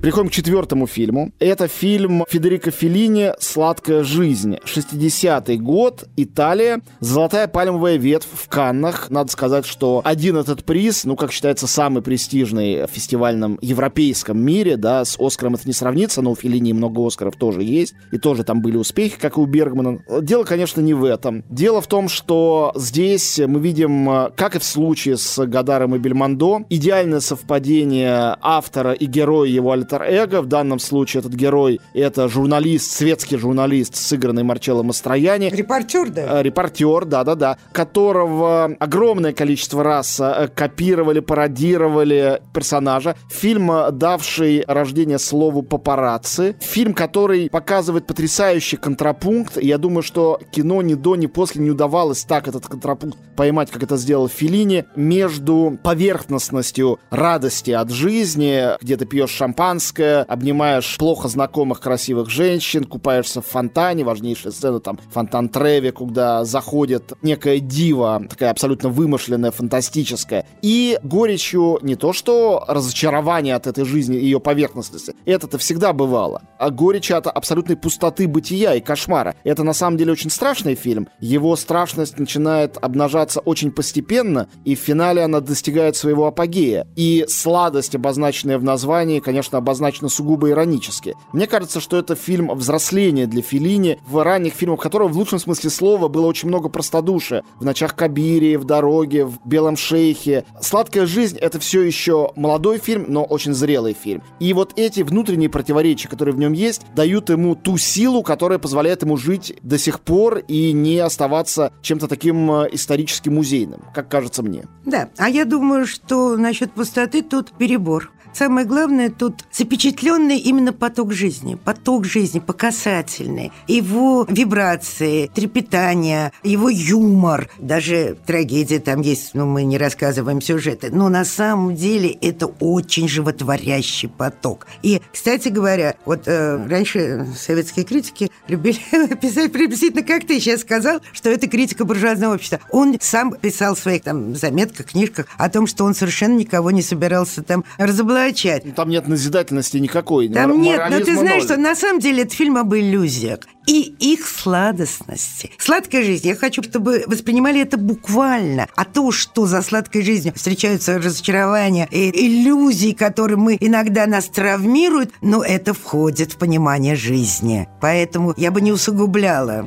[0.04, 1.32] Приходим к четвертому фильму.
[1.38, 4.56] Это фильм Федерико Феллини «Сладкая жизнь».
[4.62, 6.82] 60-й год, Италия.
[7.00, 9.08] Золотая пальмовая ветвь в Каннах.
[9.08, 14.76] Надо сказать, что один этот приз, ну, как считается, самый престижный в фестивальном европейском мире,
[14.76, 18.44] да, с Оскаром это не сравнится, но у Феллини много Оскаров тоже есть, и тоже
[18.44, 20.00] там были успехи, как и у Бергмана.
[20.20, 21.44] Дело, конечно, не в этом.
[21.48, 26.66] Дело в том, что здесь мы видим, как и в случае с Гадаром и Бельмондо,
[26.68, 30.42] идеальное совпадение автора и героя его альтер альтер-эго.
[30.42, 35.50] В данном случае этот герой— это журналист, светский журналист, сыгранный Марчелло Мастрояни.
[35.50, 36.40] Репортер, да?
[36.40, 37.58] Э, репортер, да-да-да.
[37.72, 43.16] Которого огромное количество раз э, копировали, пародировали персонажа.
[43.30, 46.56] Фильм, э, давший рождение слову «папарацци».
[46.60, 49.58] Фильм, который показывает потрясающий контрапункт.
[49.60, 53.82] Я думаю, что кино ни до, ни после не удавалось так этот контрапункт поймать, как
[53.82, 61.28] это сделал Филини, между поверхностностью радости от жизни, где ты пьешь шампанское, шампанское, обнимаешь плохо
[61.28, 68.22] знакомых красивых женщин, купаешься в фонтане, важнейшая сцена там фонтан Треви, куда заходит некая дива,
[68.28, 75.14] такая абсолютно вымышленная, фантастическая, и горечью не то что разочарование от этой жизни, ее поверхностности,
[75.26, 79.34] это-то всегда бывало, а горечь от абсолютной пустоты бытия и кошмара.
[79.44, 84.78] Это на самом деле очень страшный фильм, его страшность начинает обнажаться очень постепенно, и в
[84.78, 86.86] финале она достигает своего апогея.
[86.96, 91.16] И сладость, обозначенная в названии, конечно, обозначено сугубо иронически.
[91.32, 95.70] Мне кажется, что это фильм взросления для Филини, в ранних фильмах которого в лучшем смысле
[95.70, 97.42] слова было очень много простодушия.
[97.58, 100.44] В «Ночах Кабири», в «Дороге», в «Белом шейхе».
[100.60, 104.22] «Сладкая жизнь»— это все еще молодой фильм, но очень зрелый фильм.
[104.38, 109.02] И вот эти внутренние противоречия, которые в нем есть, дают ему ту силу, которая позволяет
[109.02, 114.42] ему жить до сих пор и не оставаться чем-то таким э, исторически музейным, как кажется
[114.42, 114.64] мне.
[114.84, 118.12] Да, а я думаю, что насчет пустоты тут перебор.
[118.34, 126.68] Самое главное тут запечатленный именно поток жизни, поток жизни, по касательной, его вибрации, трепетания, его
[126.68, 132.46] юмор, даже трагедия там есть, но мы не рассказываем сюжеты, но на самом деле это
[132.58, 134.66] очень животворящий поток.
[134.82, 138.80] И, кстати говоря, вот э, раньше советские критики любили
[139.14, 142.58] писать приблизительно как ты сейчас сказал, что это критика буржуазного общества.
[142.70, 146.82] Он сам писал в своих там заметках, книжках о том, что он совершенно никого не
[146.82, 148.74] собирался там разоблачать разоблачать.
[148.74, 150.28] Там нет назидательности никакой.
[150.28, 151.52] Там нет, но ты знаешь, ноль.
[151.52, 155.50] что на самом деле это фильм об иллюзиях и их сладостности.
[155.58, 158.68] Сладкая жизнь, я хочу, чтобы воспринимали это буквально.
[158.76, 165.12] А то, что за сладкой жизнью встречаются разочарования и иллюзии, которые мы иногда нас травмируют,
[165.22, 167.68] но это входит в понимание жизни.
[167.80, 169.66] Поэтому я бы не усугубляла.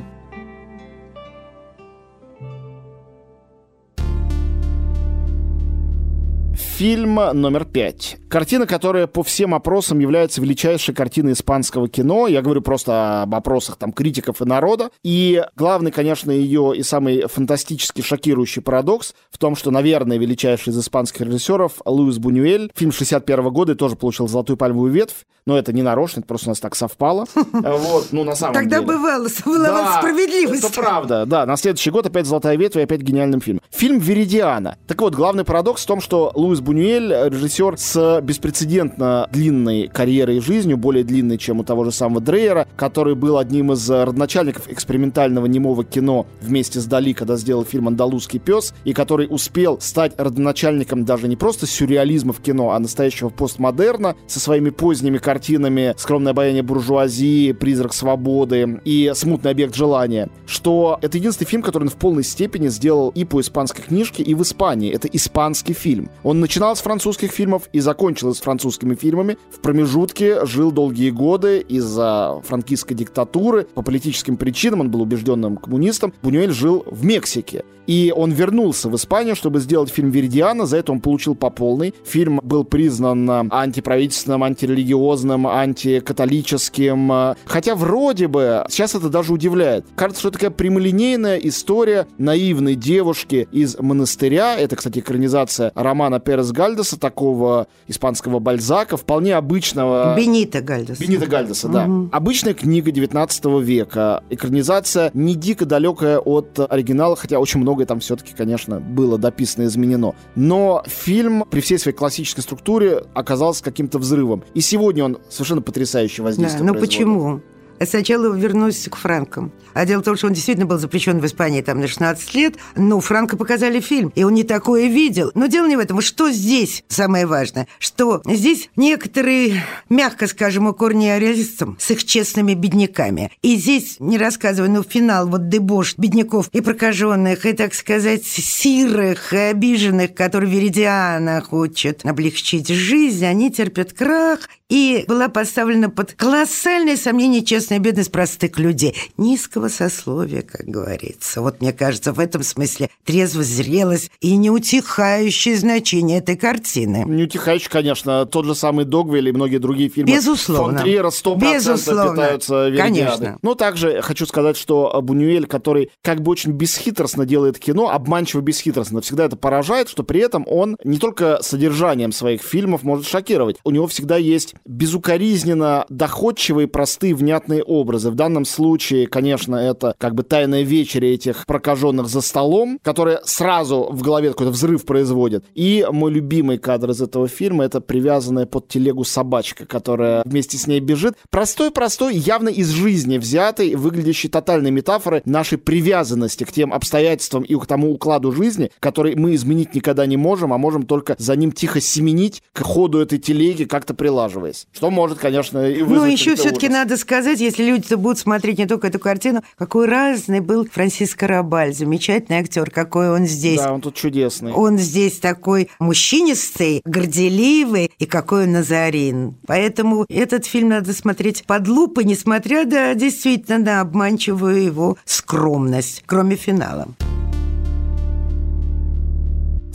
[6.78, 8.18] Фильм номер пять.
[8.30, 12.28] Картина, которая по всем опросам является величайшей картиной испанского кино.
[12.28, 14.92] Я говорю просто об опросах там критиков и народа.
[15.02, 20.78] И главный, конечно, ее и самый фантастически шокирующий парадокс в том, что, наверное, величайший из
[20.78, 25.82] испанских режиссеров Луис Бунюэль, фильм 61 года, тоже получил «Золотую пальмовую ветвь», но это не
[25.82, 27.26] нарочно, это просто у нас так совпало.
[27.54, 28.88] Вот, ну, на самом Тогда деле.
[28.88, 30.64] бывало, была справедливость.
[30.64, 31.46] Это правда, да.
[31.46, 33.62] На следующий год опять «Золотая ветвь» и опять гениальным фильм.
[33.72, 34.78] Фильм «Веридиана».
[34.88, 40.42] Так вот, главный парадокс в том, что Луис Бунюэль, режиссер с беспрецедентно длинной карьерой и
[40.42, 45.46] жизнью, более длинной, чем у того же самого Дрейера, который был одним из родоначальников экспериментального
[45.46, 51.06] немого кино вместе с Дали, когда сделал фильм «Андалузский пес», и который успел стать родоначальником
[51.06, 56.32] даже не просто сюрреализма в кино, а настоящего постмодерна со своими поздними картинами картинами «Скромное
[56.34, 61.96] обаяние буржуазии», «Призрак свободы» и «Смутный объект желания», что это единственный фильм, который он в
[61.96, 64.92] полной степени сделал и по испанской книжке, и в Испании.
[64.92, 66.10] Это испанский фильм.
[66.24, 69.38] Он начинал с французских фильмов и закончил с французскими фильмами.
[69.52, 73.68] В промежутке жил долгие годы из-за франкистской диктатуры.
[73.76, 76.14] По политическим причинам он был убежденным коммунистом.
[76.24, 77.64] Бунюэль жил в Мексике.
[77.86, 80.66] И он вернулся в Испанию, чтобы сделать фильм «Веридиана».
[80.66, 81.94] За это он получил по полной.
[82.04, 87.36] Фильм был признан антиправительственным, антирелигиозным, антикатолическим.
[87.46, 89.86] Хотя вроде бы, сейчас это даже удивляет.
[89.96, 94.60] Кажется, что такая прямолинейная история наивной девушки из монастыря.
[94.60, 100.16] Это, кстати, экранизация романа Перес Гальдеса, такого испанского Бальзака, вполне обычного...
[100.18, 101.02] Бенита Гальдеса.
[101.02, 101.86] Бенита Гальдеса, да.
[101.86, 102.10] Угу.
[102.12, 104.24] Обычная книга 19 века.
[104.30, 109.64] Экранизация не дико далекая от оригинала, хотя очень много многое там все-таки, конечно, было дописано
[109.64, 110.16] и изменено.
[110.36, 114.44] Но фильм при всей своей классической структуре оказался каким-то взрывом.
[114.56, 117.42] И сегодня он совершенно потрясающий воздействие да, но почему?
[117.86, 119.52] Сначала вернусь к Франкам.
[119.74, 122.56] А дело в том, что он действительно был запрещен в Испании там на 16 лет,
[122.76, 125.32] но Франко показали фильм, и он не такое видел.
[125.36, 126.02] Но дело не в этом.
[126.02, 127.68] Что здесь самое важное?
[127.78, 133.32] Что здесь некоторые, мягко скажем, укор неореалистам с их честными бедняками.
[133.44, 139.34] И здесь, не рассказывая, но финал, вот дебош бедняков и прокаженных, и, так сказать, сирых
[139.34, 146.98] и обиженных, которые Веридиана хочет облегчить жизнь, они терпят крах, и была поставлена под колоссальное
[146.98, 148.96] сомнение честная бедность простых людей.
[149.18, 151.42] Низкого сословия, как говорится.
[151.42, 157.04] Вот мне кажется, в этом смысле трезво зрелость и неутихающее значение этой картины.
[157.06, 158.26] Неутихающее, конечно.
[158.26, 160.14] Тот же самый Догвиль и многие другие фильмы.
[160.14, 160.78] Безусловно.
[160.78, 162.12] Фон Триера 100% Безусловно.
[162.14, 163.38] питаются Конечно.
[163.42, 169.02] Но также хочу сказать, что Бунюэль, который как бы очень бесхитростно делает кино, обманчиво бесхитростно,
[169.02, 173.58] всегда это поражает, что при этом он не только содержанием своих фильмов может шокировать.
[173.66, 178.10] У него всегда есть безукоризненно доходчивые, простые, внятные образы.
[178.10, 183.88] В данном случае, конечно, это как бы тайная вечеря этих прокаженных за столом, которая сразу
[183.92, 185.46] в голове какой-то взрыв производит.
[185.54, 190.68] И мой любимый кадр из этого фильма— это привязанная под телегу собачка, которая вместе с
[190.68, 191.16] ней бежит.
[191.30, 197.66] Простой-простой, явно из жизни взятый, выглядящий тотальной метафорой нашей привязанности к тем обстоятельствам и к
[197.66, 201.82] тому укладу жизни, который мы изменить никогда не можем, а можем только за ним тихо
[201.82, 204.68] семенить к ходу этой телеги, как-то прилаживая оказываясь.
[204.72, 208.66] Что может, конечно, и вызвать Ну, еще все-таки надо сказать, если люди будут смотреть не
[208.66, 213.62] только эту картину, какой разный был Франциско Рабаль, замечательный актер, какой он здесь.
[213.62, 214.52] Да, он тут чудесный.
[214.52, 219.36] Он здесь такой мужчинистый, горделивый, и какой он Назарин.
[219.48, 226.36] Поэтому этот фильм надо смотреть под лупой, несмотря, да, действительно, на обманчивую его скромность, кроме
[226.36, 226.88] финала.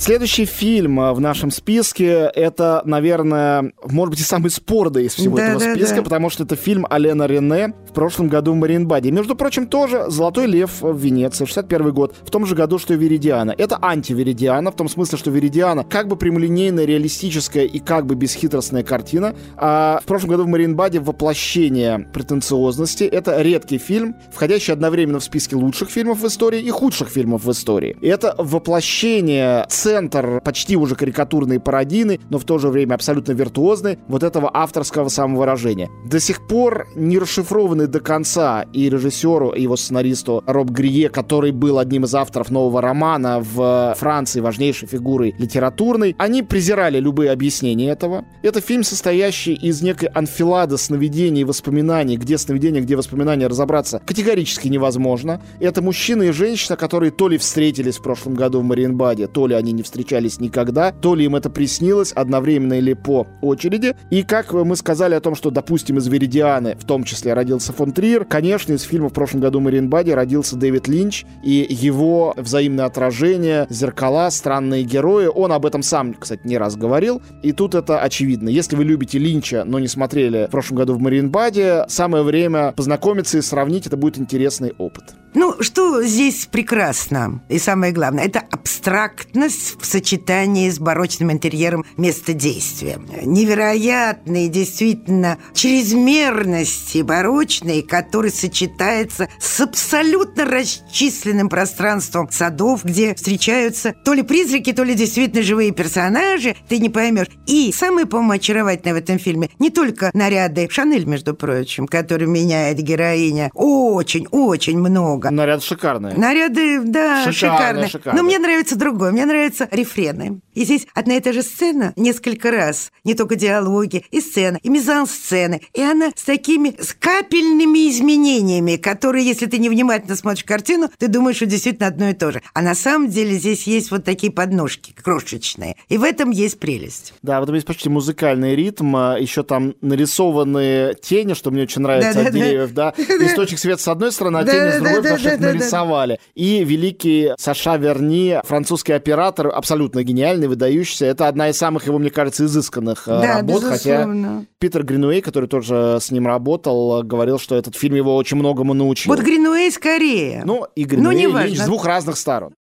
[0.02, 5.36] Следующий фильм э, в нашем списке— это, наверное, может быть, и самый спорный из всего
[5.36, 6.02] да, этого да, списка, да.
[6.02, 9.12] потому что это фильм Алена Рене в прошлом году в Мариенбаде.
[9.12, 12.96] Между прочим, тоже «Золотой лев» в Венеции, 61 год, в том же году, что и
[12.96, 13.54] «Веридиана».
[13.56, 18.82] Это анти-Веридиана, в том смысле, что «Веридиана» как бы прямолинейная, реалистическая и как бы бесхитростная
[18.82, 23.04] картина, а в прошлом году в Мариенбаде воплощение претенциозности.
[23.04, 27.52] Это редкий фильм, входящий одновременно в списке лучших фильмов в истории и худших фильмов в
[27.52, 27.96] истории.
[28.02, 33.98] Это воплощение цели центр почти уже карикатурной пародийный, но в то же время абсолютно виртуозный
[34.08, 35.90] вот этого авторского самовыражения.
[36.06, 41.52] До сих пор не расшифрованный до конца и режиссеру, и его сценаристу Роб Грие, который
[41.52, 47.90] был одним из авторов нового романа в Франции, важнейшей фигурой литературной, они презирали любые объяснения
[47.90, 48.24] этого.
[48.42, 54.68] Это фильм, состоящий из некой анфилады сновидений и воспоминаний, где сновидения, где воспоминания разобраться категорически
[54.68, 55.42] невозможно.
[55.60, 59.54] Это мужчина и женщина, которые то ли встретились в прошлом году в Мариенбаде, то ли
[59.54, 63.96] они они не встречались никогда, то ли им это приснилось одновременно или по очереди.
[64.10, 67.92] И как мы сказали о том, что, допустим, из Веридианы в том числе родился фон
[67.92, 72.84] Триер, конечно, из фильма в прошлом году Марин Бади родился Дэвид Линч, и его взаимное
[72.84, 78.00] отражение, зеркала, странные герои, он об этом сам, кстати, не раз говорил, и тут это
[78.00, 78.48] очевидно.
[78.50, 83.38] Если вы любите Линча, но не смотрели в прошлом году в Маринбаде, самое время познакомиться
[83.38, 85.14] и сравнить, это будет интересный опыт.
[85.34, 92.34] Ну, что здесь прекрасно, и самое главное, это абстрактность в сочетании с барочным интерьером места
[92.34, 93.00] действия.
[93.22, 104.22] Невероятные, действительно, чрезмерности барочной, который сочетается с абсолютно расчисленным пространством садов, где встречаются то ли
[104.22, 107.28] призраки, то ли действительно живые персонажи, ты не поймешь.
[107.46, 112.78] И самое, по-моему, очаровательное в этом фильме не только наряды Шанель, между прочим, который меняет
[112.78, 115.42] героиня очень-очень много, много.
[115.42, 116.14] Наряд шикарный.
[116.16, 117.32] Наряды, да, шикарные.
[117.32, 117.88] шикарные.
[117.88, 118.22] шикарные.
[118.22, 119.12] Но мне нравится другое.
[119.12, 120.40] Мне нравятся рефрены.
[120.54, 122.92] И здесь одна и та же сцена несколько раз.
[123.04, 125.62] Не только диалоги, и сцена, и мизансцены.
[125.74, 131.36] И она с такими с капельными изменениями, которые, если ты невнимательно смотришь картину, ты думаешь,
[131.36, 132.42] что действительно одно и то же.
[132.54, 135.76] А на самом деле здесь есть вот такие подножки крошечные.
[135.88, 137.14] И в этом есть прелесть.
[137.22, 138.94] Да, в этом есть почти музыкальный ритм.
[138.96, 142.72] А Еще там нарисованные тени, что мне очень нравится да, от да, деревьев.
[142.72, 142.94] Да.
[142.96, 143.26] да.
[143.26, 146.20] Источник света с одной стороны, а тени с другой, потому что их нарисовали.
[146.34, 151.06] И великий Саша Верни, французский оператор, абсолютно гениальный, выдающийся.
[151.06, 153.62] Это одна из самых его, мне кажется, изысканных э, да, работ.
[153.62, 154.38] Безусловно.
[154.38, 158.74] Хотя Питер Гринуэй, который тоже с ним работал, говорил, что этот фильм его очень многому
[158.74, 159.12] научил.
[159.12, 160.42] Вот Гринуэй скорее.
[160.44, 162.54] Ну, и Гринуэй ну, и с двух разных сторон.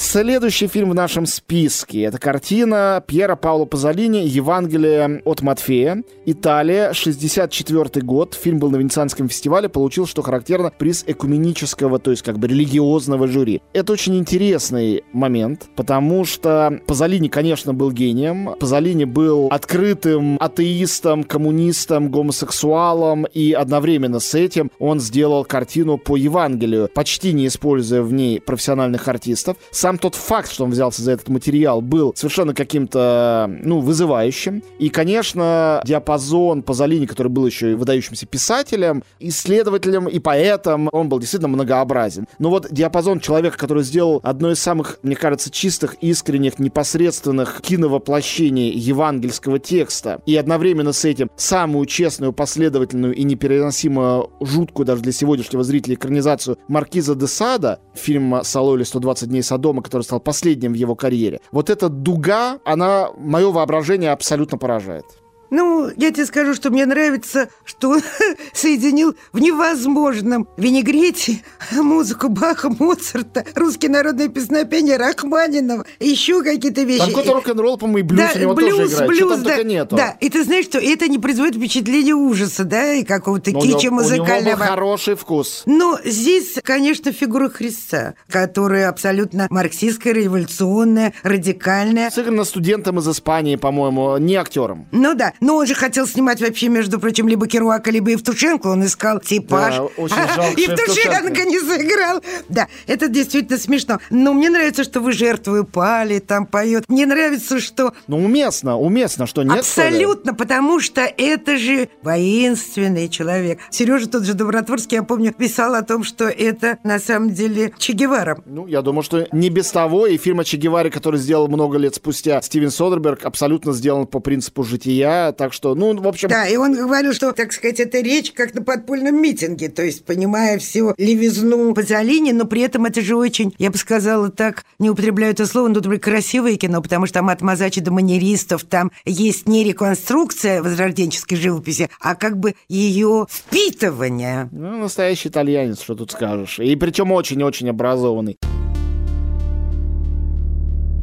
[0.00, 6.04] Следующий фильм в нашем списке– это картина Пьера Пауло Пазолини «Евангелие от Матфея».
[6.24, 8.38] Италия, 64 год.
[8.40, 13.26] Фильм был на Венецианском фестивале, получил, что характерно, приз экуменического, то есть как бы религиозного
[13.26, 13.60] жюри.
[13.72, 18.54] Это очень интересный момент, потому что Пазолини, конечно, был гением.
[18.60, 26.88] Пазолини был открытым атеистом, коммунистом, гомосексуалом, и одновременно с этим он сделал картину по Евангелию,
[26.94, 29.56] почти не используя в ней профессиональных артистов
[29.88, 34.62] сам тот факт, что он взялся за этот материал, был совершенно каким-то, ну, вызывающим.
[34.78, 41.20] И, конечно, диапазон Пазолини, который был еще и выдающимся писателем, исследователем и поэтом, он был
[41.20, 42.26] действительно многообразен.
[42.38, 48.68] Но вот диапазон человека, который сделал одно из самых, мне кажется, чистых, искренних, непосредственных киновоплощений
[48.68, 55.64] евангельского текста, и одновременно с этим самую честную, последовательную и непереносимо жуткую даже для сегодняшнего
[55.64, 60.72] зрителя экранизацию Маркиза де Сада, фильм «Соло или 120 дней Содома», альбома, который стал последним
[60.72, 61.40] в его карьере.
[61.52, 65.04] Вот эта дуга, она мое воображение абсолютно поражает.
[65.50, 68.02] Ну, я тебе скажу, что мне нравится, что он
[68.52, 71.42] соединил в невозможном винегрете
[71.72, 76.98] музыку Баха, Моцарта, русские народные песнопения Рахманинова, еще какие-то вещи.
[77.00, 79.08] Там какой-то рок-н-ролл, по-моему, и блюз да, у него блюз, тоже играет.
[79.08, 79.96] Блюз, да, нету.
[79.96, 84.38] Да, и ты знаешь, что это не производит впечатление ужаса, да, и какого-то кича музыкального.
[84.38, 85.62] У него был хороший вкус.
[85.66, 92.10] Но здесь, конечно, фигура Христа, которая абсолютно марксистская, революционная, радикальная.
[92.10, 94.86] Сыграна студентом из Испании, по-моему, не актером.
[94.92, 98.66] Ну да, но он же хотел снимать вообще, между прочим, либо Керуака, либо Евтушенко.
[98.68, 99.76] Он искал типаж.
[99.76, 102.22] Да, очень жалко, Евтушенко не сыграл.
[102.48, 103.98] Да, это действительно смешно.
[104.10, 106.84] Но мне нравится, что вы жертвы пали, там поет.
[106.88, 107.92] Мне нравится, что...
[108.06, 113.60] Ну, уместно, уместно, что нет, Абсолютно, потому что это же воинственный человек.
[113.70, 117.92] Сережа тот же Добротворский, я помню, писал о том, что это на самом деле Че
[117.92, 118.40] Гевара.
[118.46, 120.06] Ну, я думаю, что не без того.
[120.06, 124.20] И фильм о Че Геваре, который сделал много лет спустя Стивен Содерберг, абсолютно сделан по
[124.20, 125.27] принципу жития.
[125.32, 126.28] Так что, ну, в общем...
[126.28, 130.04] Да, и он говорил, что, так сказать, это речь как на подпольном митинге, то есть
[130.04, 134.90] понимая всю левизну Пазолини, но при этом это же очень, я бы сказала так, не
[134.90, 138.92] употребляю это слово, но это красивое кино, потому что там от Мазачи до манеристов, там
[139.04, 144.48] есть не реконструкция возрожденческой живописи, а как бы ее впитывание.
[144.52, 146.58] Ну, настоящий итальянец, что тут скажешь.
[146.58, 148.38] И причем очень-очень образованный.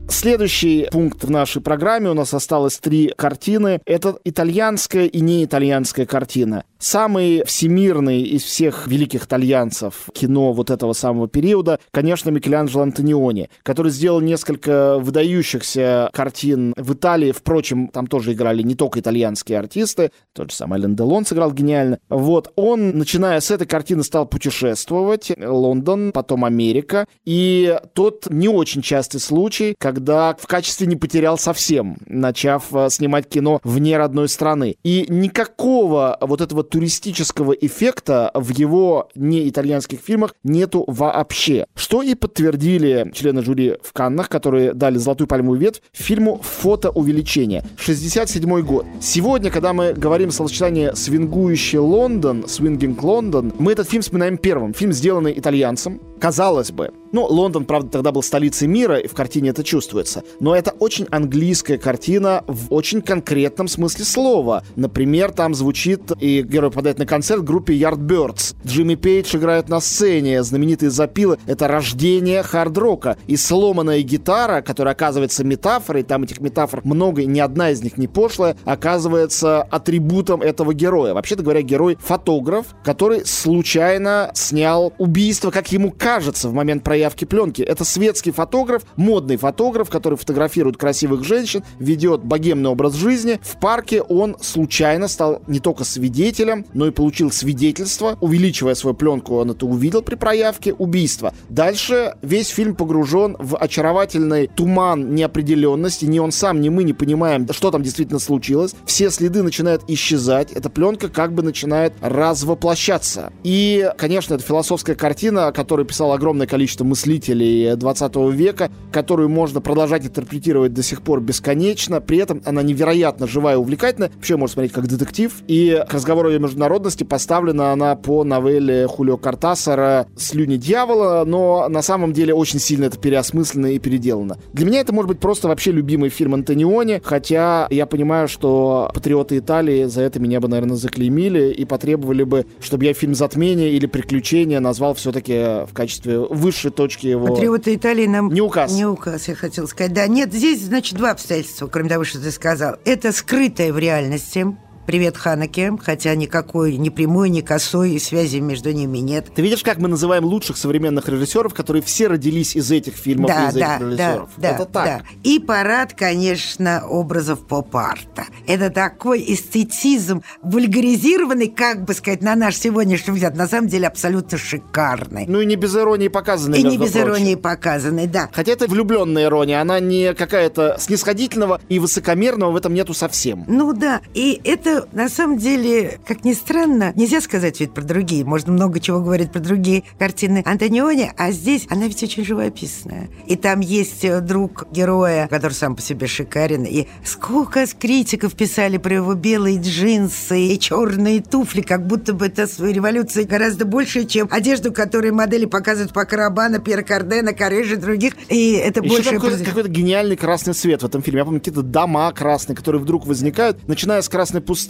[0.10, 3.82] Следующий пункт в нашей программе, у нас осталось три картины.
[3.86, 6.64] Это итальянская и не итальянская картина.
[6.86, 13.92] Самый всемирный из всех великих итальянцев кино вот этого самого периода, конечно, Микеланджело Антониони, который
[13.92, 17.32] сделал несколько выдающихся картин в Италии.
[17.32, 21.98] Впрочем, там тоже играли не только итальянские артисты, тот же самый Элен Делон сыграл гениально.
[22.08, 25.32] Вот, он, начиная с этой картины, стал путешествовать.
[25.40, 27.08] Лондон, потом Америка.
[27.26, 33.28] И тот не очень частый случай, когда в качестве не потерял совсем, начав э, снимать
[33.28, 34.76] кино вне родной страны.
[34.84, 41.68] И никакого вот этого туристического эффекта в его неитальянских фильмах нету вообще.
[41.74, 47.64] Что и подтвердили члены жюри в Каннах, которые дали «Золотую пальмовую ветвь» фильму «Фотоувеличение».
[47.78, 48.86] 67 год.
[49.00, 54.74] Сегодня, когда мы говорим словосочетание «свингующий Лондон», «свингинг Лондон», мы этот фильм вспоминаем первым.
[54.74, 56.02] Фильм, сделанный итальянцем.
[56.20, 60.24] Казалось бы, ну, Лондон, правда, тогда был столицей мира, и в картине это чувствуется.
[60.42, 64.64] Но это очень английская картина в очень конкретном смысле слова.
[64.76, 68.56] Например, там звучит, и герой попадает на концерт группе Yardbirds.
[68.66, 73.16] Джимми Пейдж играет на сцене, знаменитые запилы— это рождение хард-рока.
[73.28, 77.98] И сломанная гитара, которая оказывается метафорой, там этих метафор много, и ни одна из них
[77.98, 81.14] не пошлая, оказывается атрибутом этого героя.
[81.14, 87.64] Вообще-то говоря, герой— фотограф, который случайно снял убийство, как ему кажется в момент проявки пленки.
[87.64, 93.40] Это светский фотограф, модный фотограф, который фотографирует красивых женщин, ведет богемный образ жизни.
[93.42, 98.20] В парке он случайно стал не только свидетелем, но и получил свидетельство.
[98.22, 101.34] Увеличивая свою пленку, он это увидел при проявке убийства.
[101.50, 106.06] Дальше весь фильм погружен в очаровательный туман неопределенности.
[106.06, 108.76] Ни он сам, ни мы не понимаем, что там действительно случилось.
[108.86, 110.52] Все следы начинают исчезать.
[110.52, 113.34] Эта пленка как бы начинает развоплощаться.
[113.42, 120.06] И, конечно, это философская картина, которую написал огромное количество мыслителей 20 века, которую можно продолжать
[120.06, 122.02] интерпретировать до сих пор бесконечно.
[122.02, 124.12] При этом она невероятно живая и увлекательная.
[124.14, 125.32] Вообще можно смотреть как детектив.
[125.48, 131.82] И к разговору о международности поставлена она по новелле Хулио Картасара «Слюни дьявола», но на
[131.82, 134.38] самом деле очень сильно это переосмыслено и переделано.
[134.52, 139.38] Для меня это может быть просто вообще любимый фильм Антониони, хотя я понимаю, что патриоты
[139.38, 143.86] Италии за это меня бы, наверное, заклеймили и потребовали бы, чтобы я фильм «Затмение» или
[143.86, 147.28] «Приключения» назвал все-таки в качестве качестве высшей точки его...
[147.28, 148.34] Патриоты Италии нам...
[148.34, 148.72] Не указ.
[148.74, 149.94] Не указ, я хотел сказать.
[149.94, 152.78] Да, нет, здесь, значит, два обстоятельства, кроме того, что ты сказал.
[152.86, 154.48] Это скрытое в реальности,
[154.86, 159.26] Привет, Ханаке, хотя никакой ни прямой, ни косой связи между ними нет.
[159.34, 163.46] Ты видишь, как мы называем лучших современных режиссеров, которые все родились из этих фильмов да,
[163.46, 164.30] и из да, этих режиссеров?
[164.38, 164.86] Да, Это да, так.
[164.86, 165.02] Да.
[165.24, 168.26] И парад, конечно, образов поп-арта.
[168.46, 174.38] Это такой эстетизм, вульгаризированный, как бы сказать, на наш сегодняшний взгляд, на самом деле абсолютно
[174.38, 175.26] шикарный.
[175.28, 177.08] Ну и не без иронии показанный, И не без прочим.
[177.08, 178.30] иронии показанный, да.
[178.32, 183.46] Хотя это влюбленная ирония, она не какая-то снисходительного и высокомерного в этом нету совсем.
[183.48, 188.24] Ну да, и это на самом деле как ни странно, нельзя сказать ведь про другие.
[188.26, 193.10] Можно много чего говорить про другие картины Антониони, а здесь она ведь очень живописная.
[193.28, 196.64] И там есть э, друг героя, который сам по себе шикарен.
[196.64, 202.48] И сколько критиков писали про его белые джинсы и черные туфли, как будто бы это
[202.48, 208.14] свою революцию гораздо больше, чем одежду, которую модели показывают по Карабана, Пьер Кардена, Корежи, других.
[208.30, 209.10] И это Еще больше...
[209.12, 211.20] какой-то, какой-то гениальный красный цвет в этом фильме.
[211.20, 214.65] Я помню какие-то дома красные, которые вдруг возникают, начиная с красной пустыни,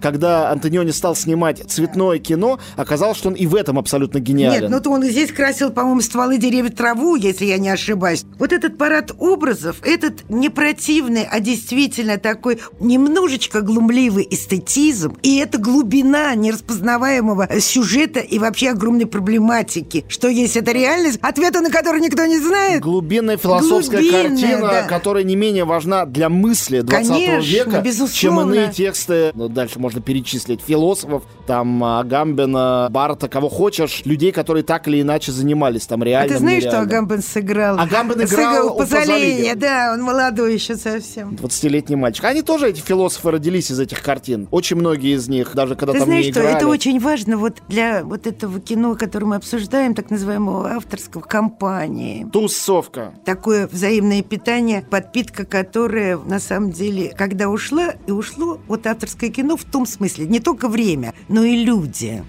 [0.00, 4.62] когда когда Антониони стал снимать цветное кино, оказалось, что он и в этом абсолютно гениален.
[4.62, 8.24] Нет, ну то он здесь красил, по-моему, стволы деревьев траву, если я не ошибаюсь.
[8.38, 15.58] Вот этот парад образов, этот не противный, а действительно такой немножечко глумливый эстетизм, и эта
[15.58, 20.04] глубина нераспознаваемого сюжета и вообще огромной проблематики.
[20.08, 22.82] Что есть эта реальность, ответа на которую никто не знает.
[22.82, 24.82] Глубинная философская Глубинная, картина, да.
[24.82, 28.14] которая не менее важна для мысли 20 Конечно, века, безусловно.
[28.14, 29.29] чем иные тексты.
[29.34, 35.32] Ну, дальше можно перечислить философов, там Агамбена, Барта, кого хочешь, людей, которые так или иначе
[35.32, 36.32] занимались там А реально.
[36.32, 37.78] ты знаешь, что Агамбен сыграл?
[37.78, 41.30] Агамбен играл Сыграл Пазолини, да, он молодой еще совсем.
[41.34, 42.24] 20-летний мальчик.
[42.24, 44.48] Они тоже, эти философы, родились из этих картин.
[44.50, 46.56] Очень многие из них, даже когда Ты там знаешь, не что играли.
[46.56, 52.26] это очень важно вот для вот этого кино, которое мы обсуждаем, так называемого авторского компании.
[52.32, 53.12] Тусовка.
[53.24, 58.86] Такое взаимное питание, подпитка, которая на самом деле, когда ушла, и ушло вот
[59.20, 62.24] авторское кино в том смысле, не только время, но и люди.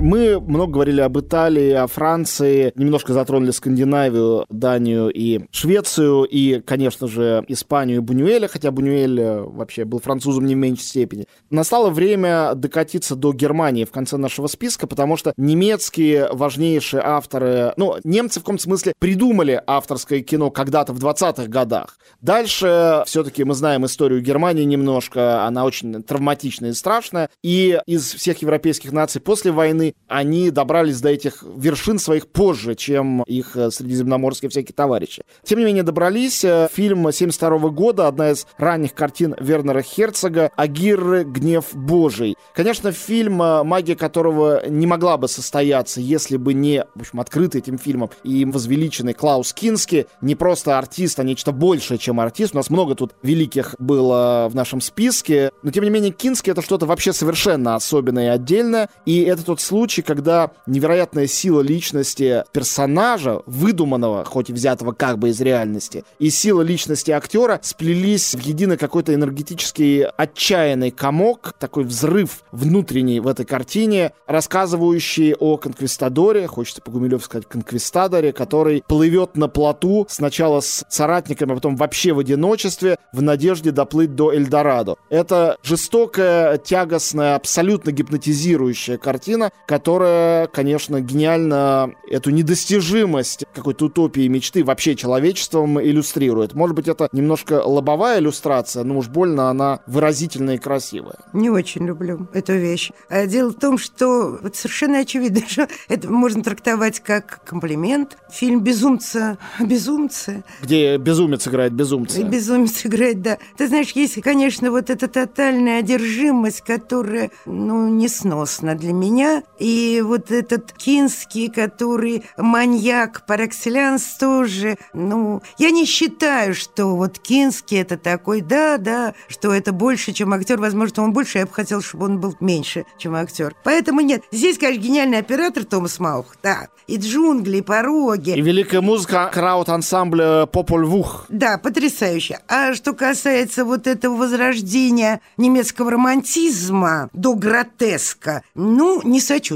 [0.00, 7.08] Мы много говорили об Италии, о Франции, немножко затронули Скандинавию, Данию и Швецию, и, конечно
[7.08, 11.26] же, Испанию и Бунюэля, хотя Бунюэль э, вообще был французом не в меньшей степени.
[11.50, 17.96] Настало время докатиться до Германии в конце нашего списка, потому что немецкие важнейшие авторы, ну,
[18.04, 21.98] немцы в каком смысле придумали авторское кино когда-то в 20-х годах.
[22.20, 28.42] Дальше все-таки мы знаем историю Германии немножко, она очень травматичная и страшная, и из всех
[28.42, 34.48] европейских наций после войны, они добрались до этих вершин своих позже, чем их э, средиземноморские
[34.48, 35.22] всякие товарищи.
[35.44, 36.44] Тем не менее, добрались.
[36.44, 41.24] Э, фильм 72 года, одна из ранних картин Вернера Херцога «Агирры.
[41.24, 42.36] Гнев Божий».
[42.54, 47.60] Конечно, фильм, э, магия которого не могла бы состояться, если бы не, в общем, открытый
[47.60, 52.54] этим фильмом и возвеличенный Клаус Кински, не просто артист, а нечто большее, чем артист.
[52.54, 56.62] У нас много тут великих было в нашем списке, но тем не менее Кински это
[56.62, 63.42] что-то вообще совершенно особенное и отдельное, и это тот случай, когда невероятная сила личности персонажа,
[63.46, 68.76] выдуманного, хоть и взятого как бы из реальности, и сила личности актера сплелись в единый
[68.76, 76.90] какой-то энергетический отчаянный комок, такой взрыв внутренний в этой картине, рассказывающий о конквистадоре, хочется по
[76.90, 82.98] Гумилев сказать конквистадоре, который плывет на плоту сначала с соратниками, а потом вообще в одиночестве
[83.12, 84.96] в надежде доплыть до Эльдорадо.
[85.10, 94.96] Это жестокая, тягостная, абсолютно гипнотизирующая картина, которая, конечно, гениально эту недостижимость какой-то утопии мечты вообще
[94.96, 96.54] человечеством иллюстрирует.
[96.54, 101.16] Может быть, это немножко лобовая иллюстрация, но уж больно она выразительная и красивая.
[101.34, 102.92] Не очень люблю эту вещь.
[103.10, 108.16] А дело в том, что вот совершенно очевидно, что это можно трактовать как комплимент.
[108.30, 110.44] Фильм «Безумца», «Безумцы».
[110.62, 112.22] Где безумец играет безумца.
[112.22, 113.36] Безумец играет, да.
[113.58, 119.42] Ты знаешь, есть, конечно, вот эта тотальная одержимость, которая, ну, несносна для меня.
[119.58, 127.80] И вот этот Кинский, который маньяк excellence тоже, ну, я не считаю, что вот Кинский
[127.80, 130.58] это такой, да, да, что это больше, чем актер.
[130.58, 133.54] Возможно, он больше, я бы хотел, чтобы он был меньше, чем актер.
[133.64, 134.22] Поэтому нет.
[134.32, 136.68] Здесь, конечно, гениальный оператор Томас Маух, да.
[136.86, 138.30] И джунгли, и пороги.
[138.30, 141.26] И великая музыка крауд-ансамбля Популь Вух.
[141.28, 142.40] Да, потрясающе.
[142.48, 149.47] А что касается вот этого возрождения немецкого романтизма до гротеска, ну, не сочувствую.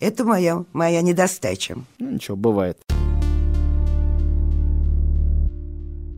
[0.00, 1.76] Это моя, моя недостача.
[1.98, 2.78] Ну, ничего, бывает.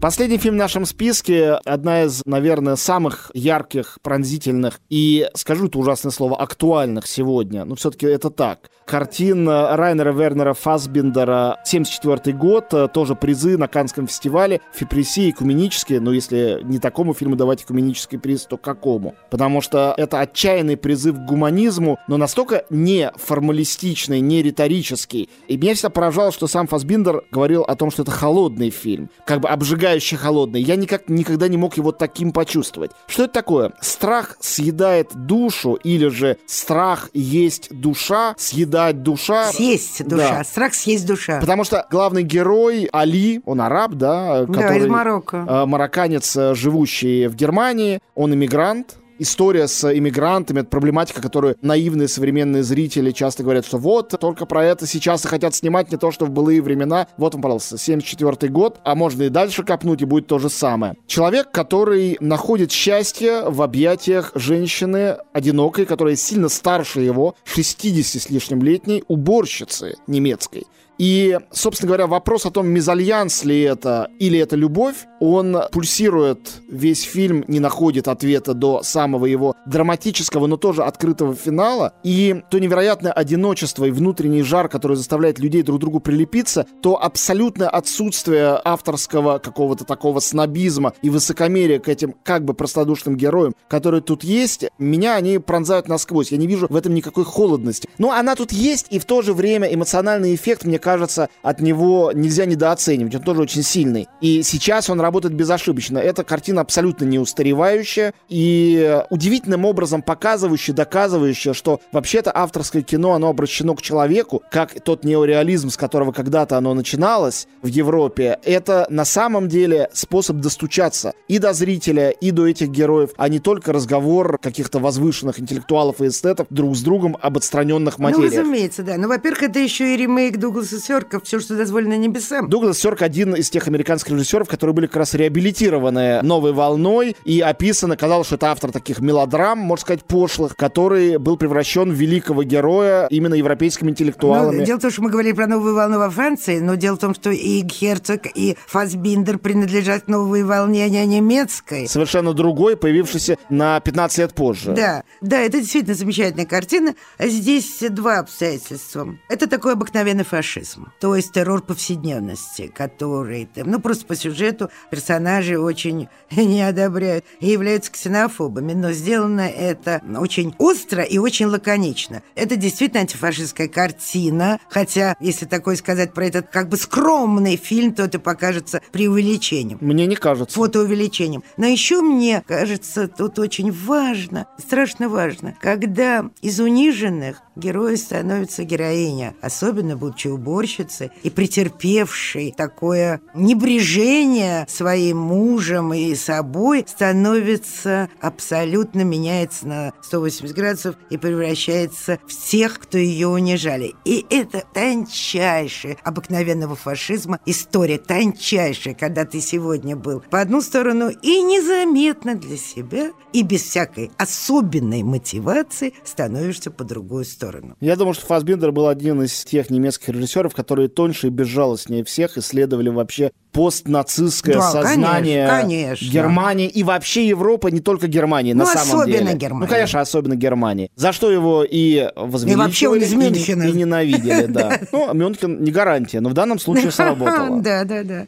[0.00, 6.12] Последний фильм в нашем списке— одна из, наверное, самых ярких, пронзительных и, скажу это ужасное
[6.12, 7.64] слово, актуальных сегодня.
[7.64, 8.70] Но все-таки это так.
[8.86, 16.60] Картина Райнера Вернера Фасбендера 74 год, тоже призы на Канском фестивале, Фипреси, экуменические, но если
[16.62, 19.16] не такому фильму давать экуменический приз, то какому?
[19.30, 25.30] Потому что это отчаянный призыв к гуманизму, но настолько не формалистичный, не риторический.
[25.48, 29.40] И меня всегда поражало, что сам Фасбендер говорил о том, что это холодный фильм, как
[29.40, 30.60] бы обжигающий обжигающе холодный.
[30.60, 32.90] Я никак никогда не мог его таким почувствовать.
[33.06, 33.72] Что это такое?
[33.80, 39.52] Страх съедает душу или же страх есть душа, съедать душа.
[39.52, 40.38] Съесть душа.
[40.38, 40.44] Да.
[40.44, 41.40] Страх съесть душа.
[41.40, 44.46] Потому что главный герой Али, он араб, да?
[44.46, 45.46] Который, да, из Марокко.
[45.48, 48.00] Э, марокканец, э, живущий в Германии.
[48.14, 54.14] Он иммигрант, история с иммигрантами, это проблематика, которую наивные современные зрители часто говорят, что вот,
[54.20, 57.08] только про это сейчас и хотят снимать, не то, что в былые времена.
[57.16, 60.96] Вот он, пожалуйста, 74 год, а можно и дальше копнуть, и будет то же самое.
[61.06, 68.62] Человек, который находит счастье в объятиях женщины одинокой, которая сильно старше его, 60 с лишним
[68.62, 70.66] летней, уборщицы немецкой.
[70.98, 76.38] И, собственно говоря, вопрос о том, мезальянс ли это или это любовь, он пульсирует
[76.68, 81.94] весь фильм, не находит ответа до самого его драматического, но тоже открытого финала.
[82.02, 87.68] И то невероятное одиночество и внутренний жар, который заставляет людей друг другу прилепиться, то абсолютное
[87.68, 94.24] отсутствие авторского какого-то такого снобизма и высокомерия к этим как бы простодушным героям, которые тут
[94.24, 96.32] есть, меня они пронзают насквозь.
[96.32, 97.88] Я не вижу в этом никакой холодности.
[97.98, 102.12] Но она тут есть, и в то же время эмоциональный эффект, мне кажется, от него
[102.14, 103.16] нельзя недооценивать.
[103.16, 104.06] Он тоже очень сильный.
[104.20, 105.98] И сейчас он работает безошибочно.
[105.98, 113.30] Эта картина абсолютно не устаревающая и удивительным образом показывающая, доказывающая, что вообще-то авторское кино, оно
[113.30, 119.04] обращено к человеку, как тот неореализм, с которого когда-то оно начиналось в Европе, это на
[119.04, 124.38] самом деле способ достучаться и до зрителя, и до этих героев, а не только разговор
[124.38, 128.32] каких-то возвышенных интеллектуалов и эстетов друг с другом об отстраненных ну, материях.
[128.32, 128.96] Ну, разумеется, да.
[128.96, 132.48] Ну, во-первых, это еще и ремейк Дугласа Сёрка «Все, что дозволено небесам».
[132.48, 137.40] Дуглас Сёрк один из тех американских режиссеров, которые были как раз реабилитированы новой волной и
[137.40, 142.42] описаны, казалось, что это автор таких мелодрам, можно сказать, пошлых, который был превращен в великого
[142.42, 144.58] героя именно европейскими интеллектуалами.
[144.58, 146.98] Ну, дело в том, что мы говорили про новую волну во Франции, но дело в
[146.98, 151.88] том, что и Герцог, и Фасбиндер принадлежат новой волне, а не немецкой.
[151.88, 154.72] Совершенно другой, появившийся на 15 лет позже.
[154.72, 156.94] Да, да, это действительно замечательная картина.
[157.18, 159.16] Здесь два обстоятельства.
[159.28, 160.92] Это такой обыкновенный фашист фашизм.
[161.00, 167.92] То есть террор повседневности, который, ну, просто по сюжету персонажи очень не одобряют и являются
[167.92, 168.72] ксенофобами.
[168.72, 172.22] Но сделано это очень остро и очень лаконично.
[172.34, 178.04] Это действительно антифашистская картина, хотя, если такое сказать про этот как бы скромный фильм, то
[178.04, 179.78] это покажется преувеличением.
[179.80, 180.56] Мне не кажется.
[180.56, 181.42] Фотоувеличением.
[181.56, 189.34] Но еще мне кажется, тут очень важно, страшно важно, когда из униженных героя становится героиня,
[189.40, 199.92] особенно будучи уборщицей и претерпевшей такое небрежение своим мужем и собой, становится абсолютно меняется на
[200.02, 203.94] 180 градусов и превращается в тех, кто ее унижали.
[204.04, 211.42] И это тончайшая обыкновенного фашизма история, тончайшая, когда ты сегодня был по одну сторону и
[211.42, 217.45] незаметно для себя, и без всякой особенной мотивации становишься по другую сторону.
[217.80, 222.38] Я думаю, что Фасбиндер был один из тех немецких режиссеров, которые тоньше и безжалостнее всех
[222.38, 226.12] исследовали вообще постнацистское да, сознание конечно, конечно.
[226.12, 229.18] Германии и вообще Европы, не только Германии, ну, на самом деле.
[229.18, 229.66] особенно Германии.
[229.66, 230.90] Ну, конечно, особенно Германии.
[230.94, 234.80] За что его и возвеличивали, и, и, и ненавидели, да.
[234.92, 237.60] Ну, Мюнхен не гарантия, но в данном случае сработало.
[237.66, 238.26] Да, да, да.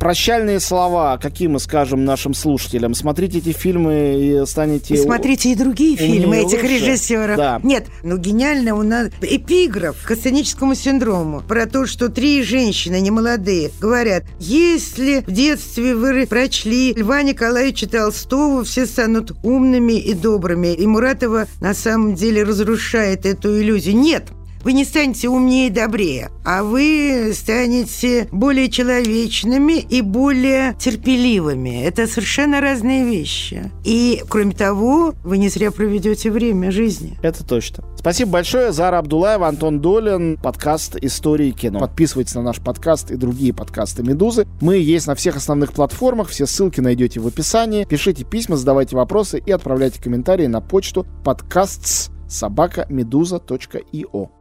[0.00, 2.94] Прощальные слова, какие мы скажем нашим слушателям?
[2.94, 4.94] Смотрите эти фильмы и станете...
[4.94, 6.74] И смотрите и другие фильмы этих лучше.
[6.74, 7.36] режиссеров.
[7.36, 7.60] Да.
[7.62, 13.70] Нет, ну гениально у нас эпиграф к сценическому синдрому про то, что три женщины немолодые
[13.78, 20.74] говорят, если в детстве вы прочли Льва Николаевича Толстого, все станут умными и добрыми.
[20.74, 23.96] И Муратова на самом деле разрушает эту иллюзию.
[23.96, 24.24] Нет,
[24.62, 31.82] вы не станете умнее и добрее, а вы станете более человечными и более терпеливыми.
[31.82, 33.70] Это совершенно разные вещи.
[33.84, 37.18] И, кроме того, вы не зря проведете время жизни.
[37.22, 37.84] Это точно.
[37.96, 38.72] Спасибо большое.
[38.72, 41.80] Зара Абдулаева, Антон Долин, подкаст «Истории кино».
[41.80, 44.46] Подписывайтесь на наш подкаст и другие подкасты «Медузы».
[44.60, 47.84] Мы есть на всех основных платформах, все ссылки найдете в описании.
[47.84, 54.39] Пишите письма, задавайте вопросы и отправляйте комментарии на почту подкастс собака медуза.io.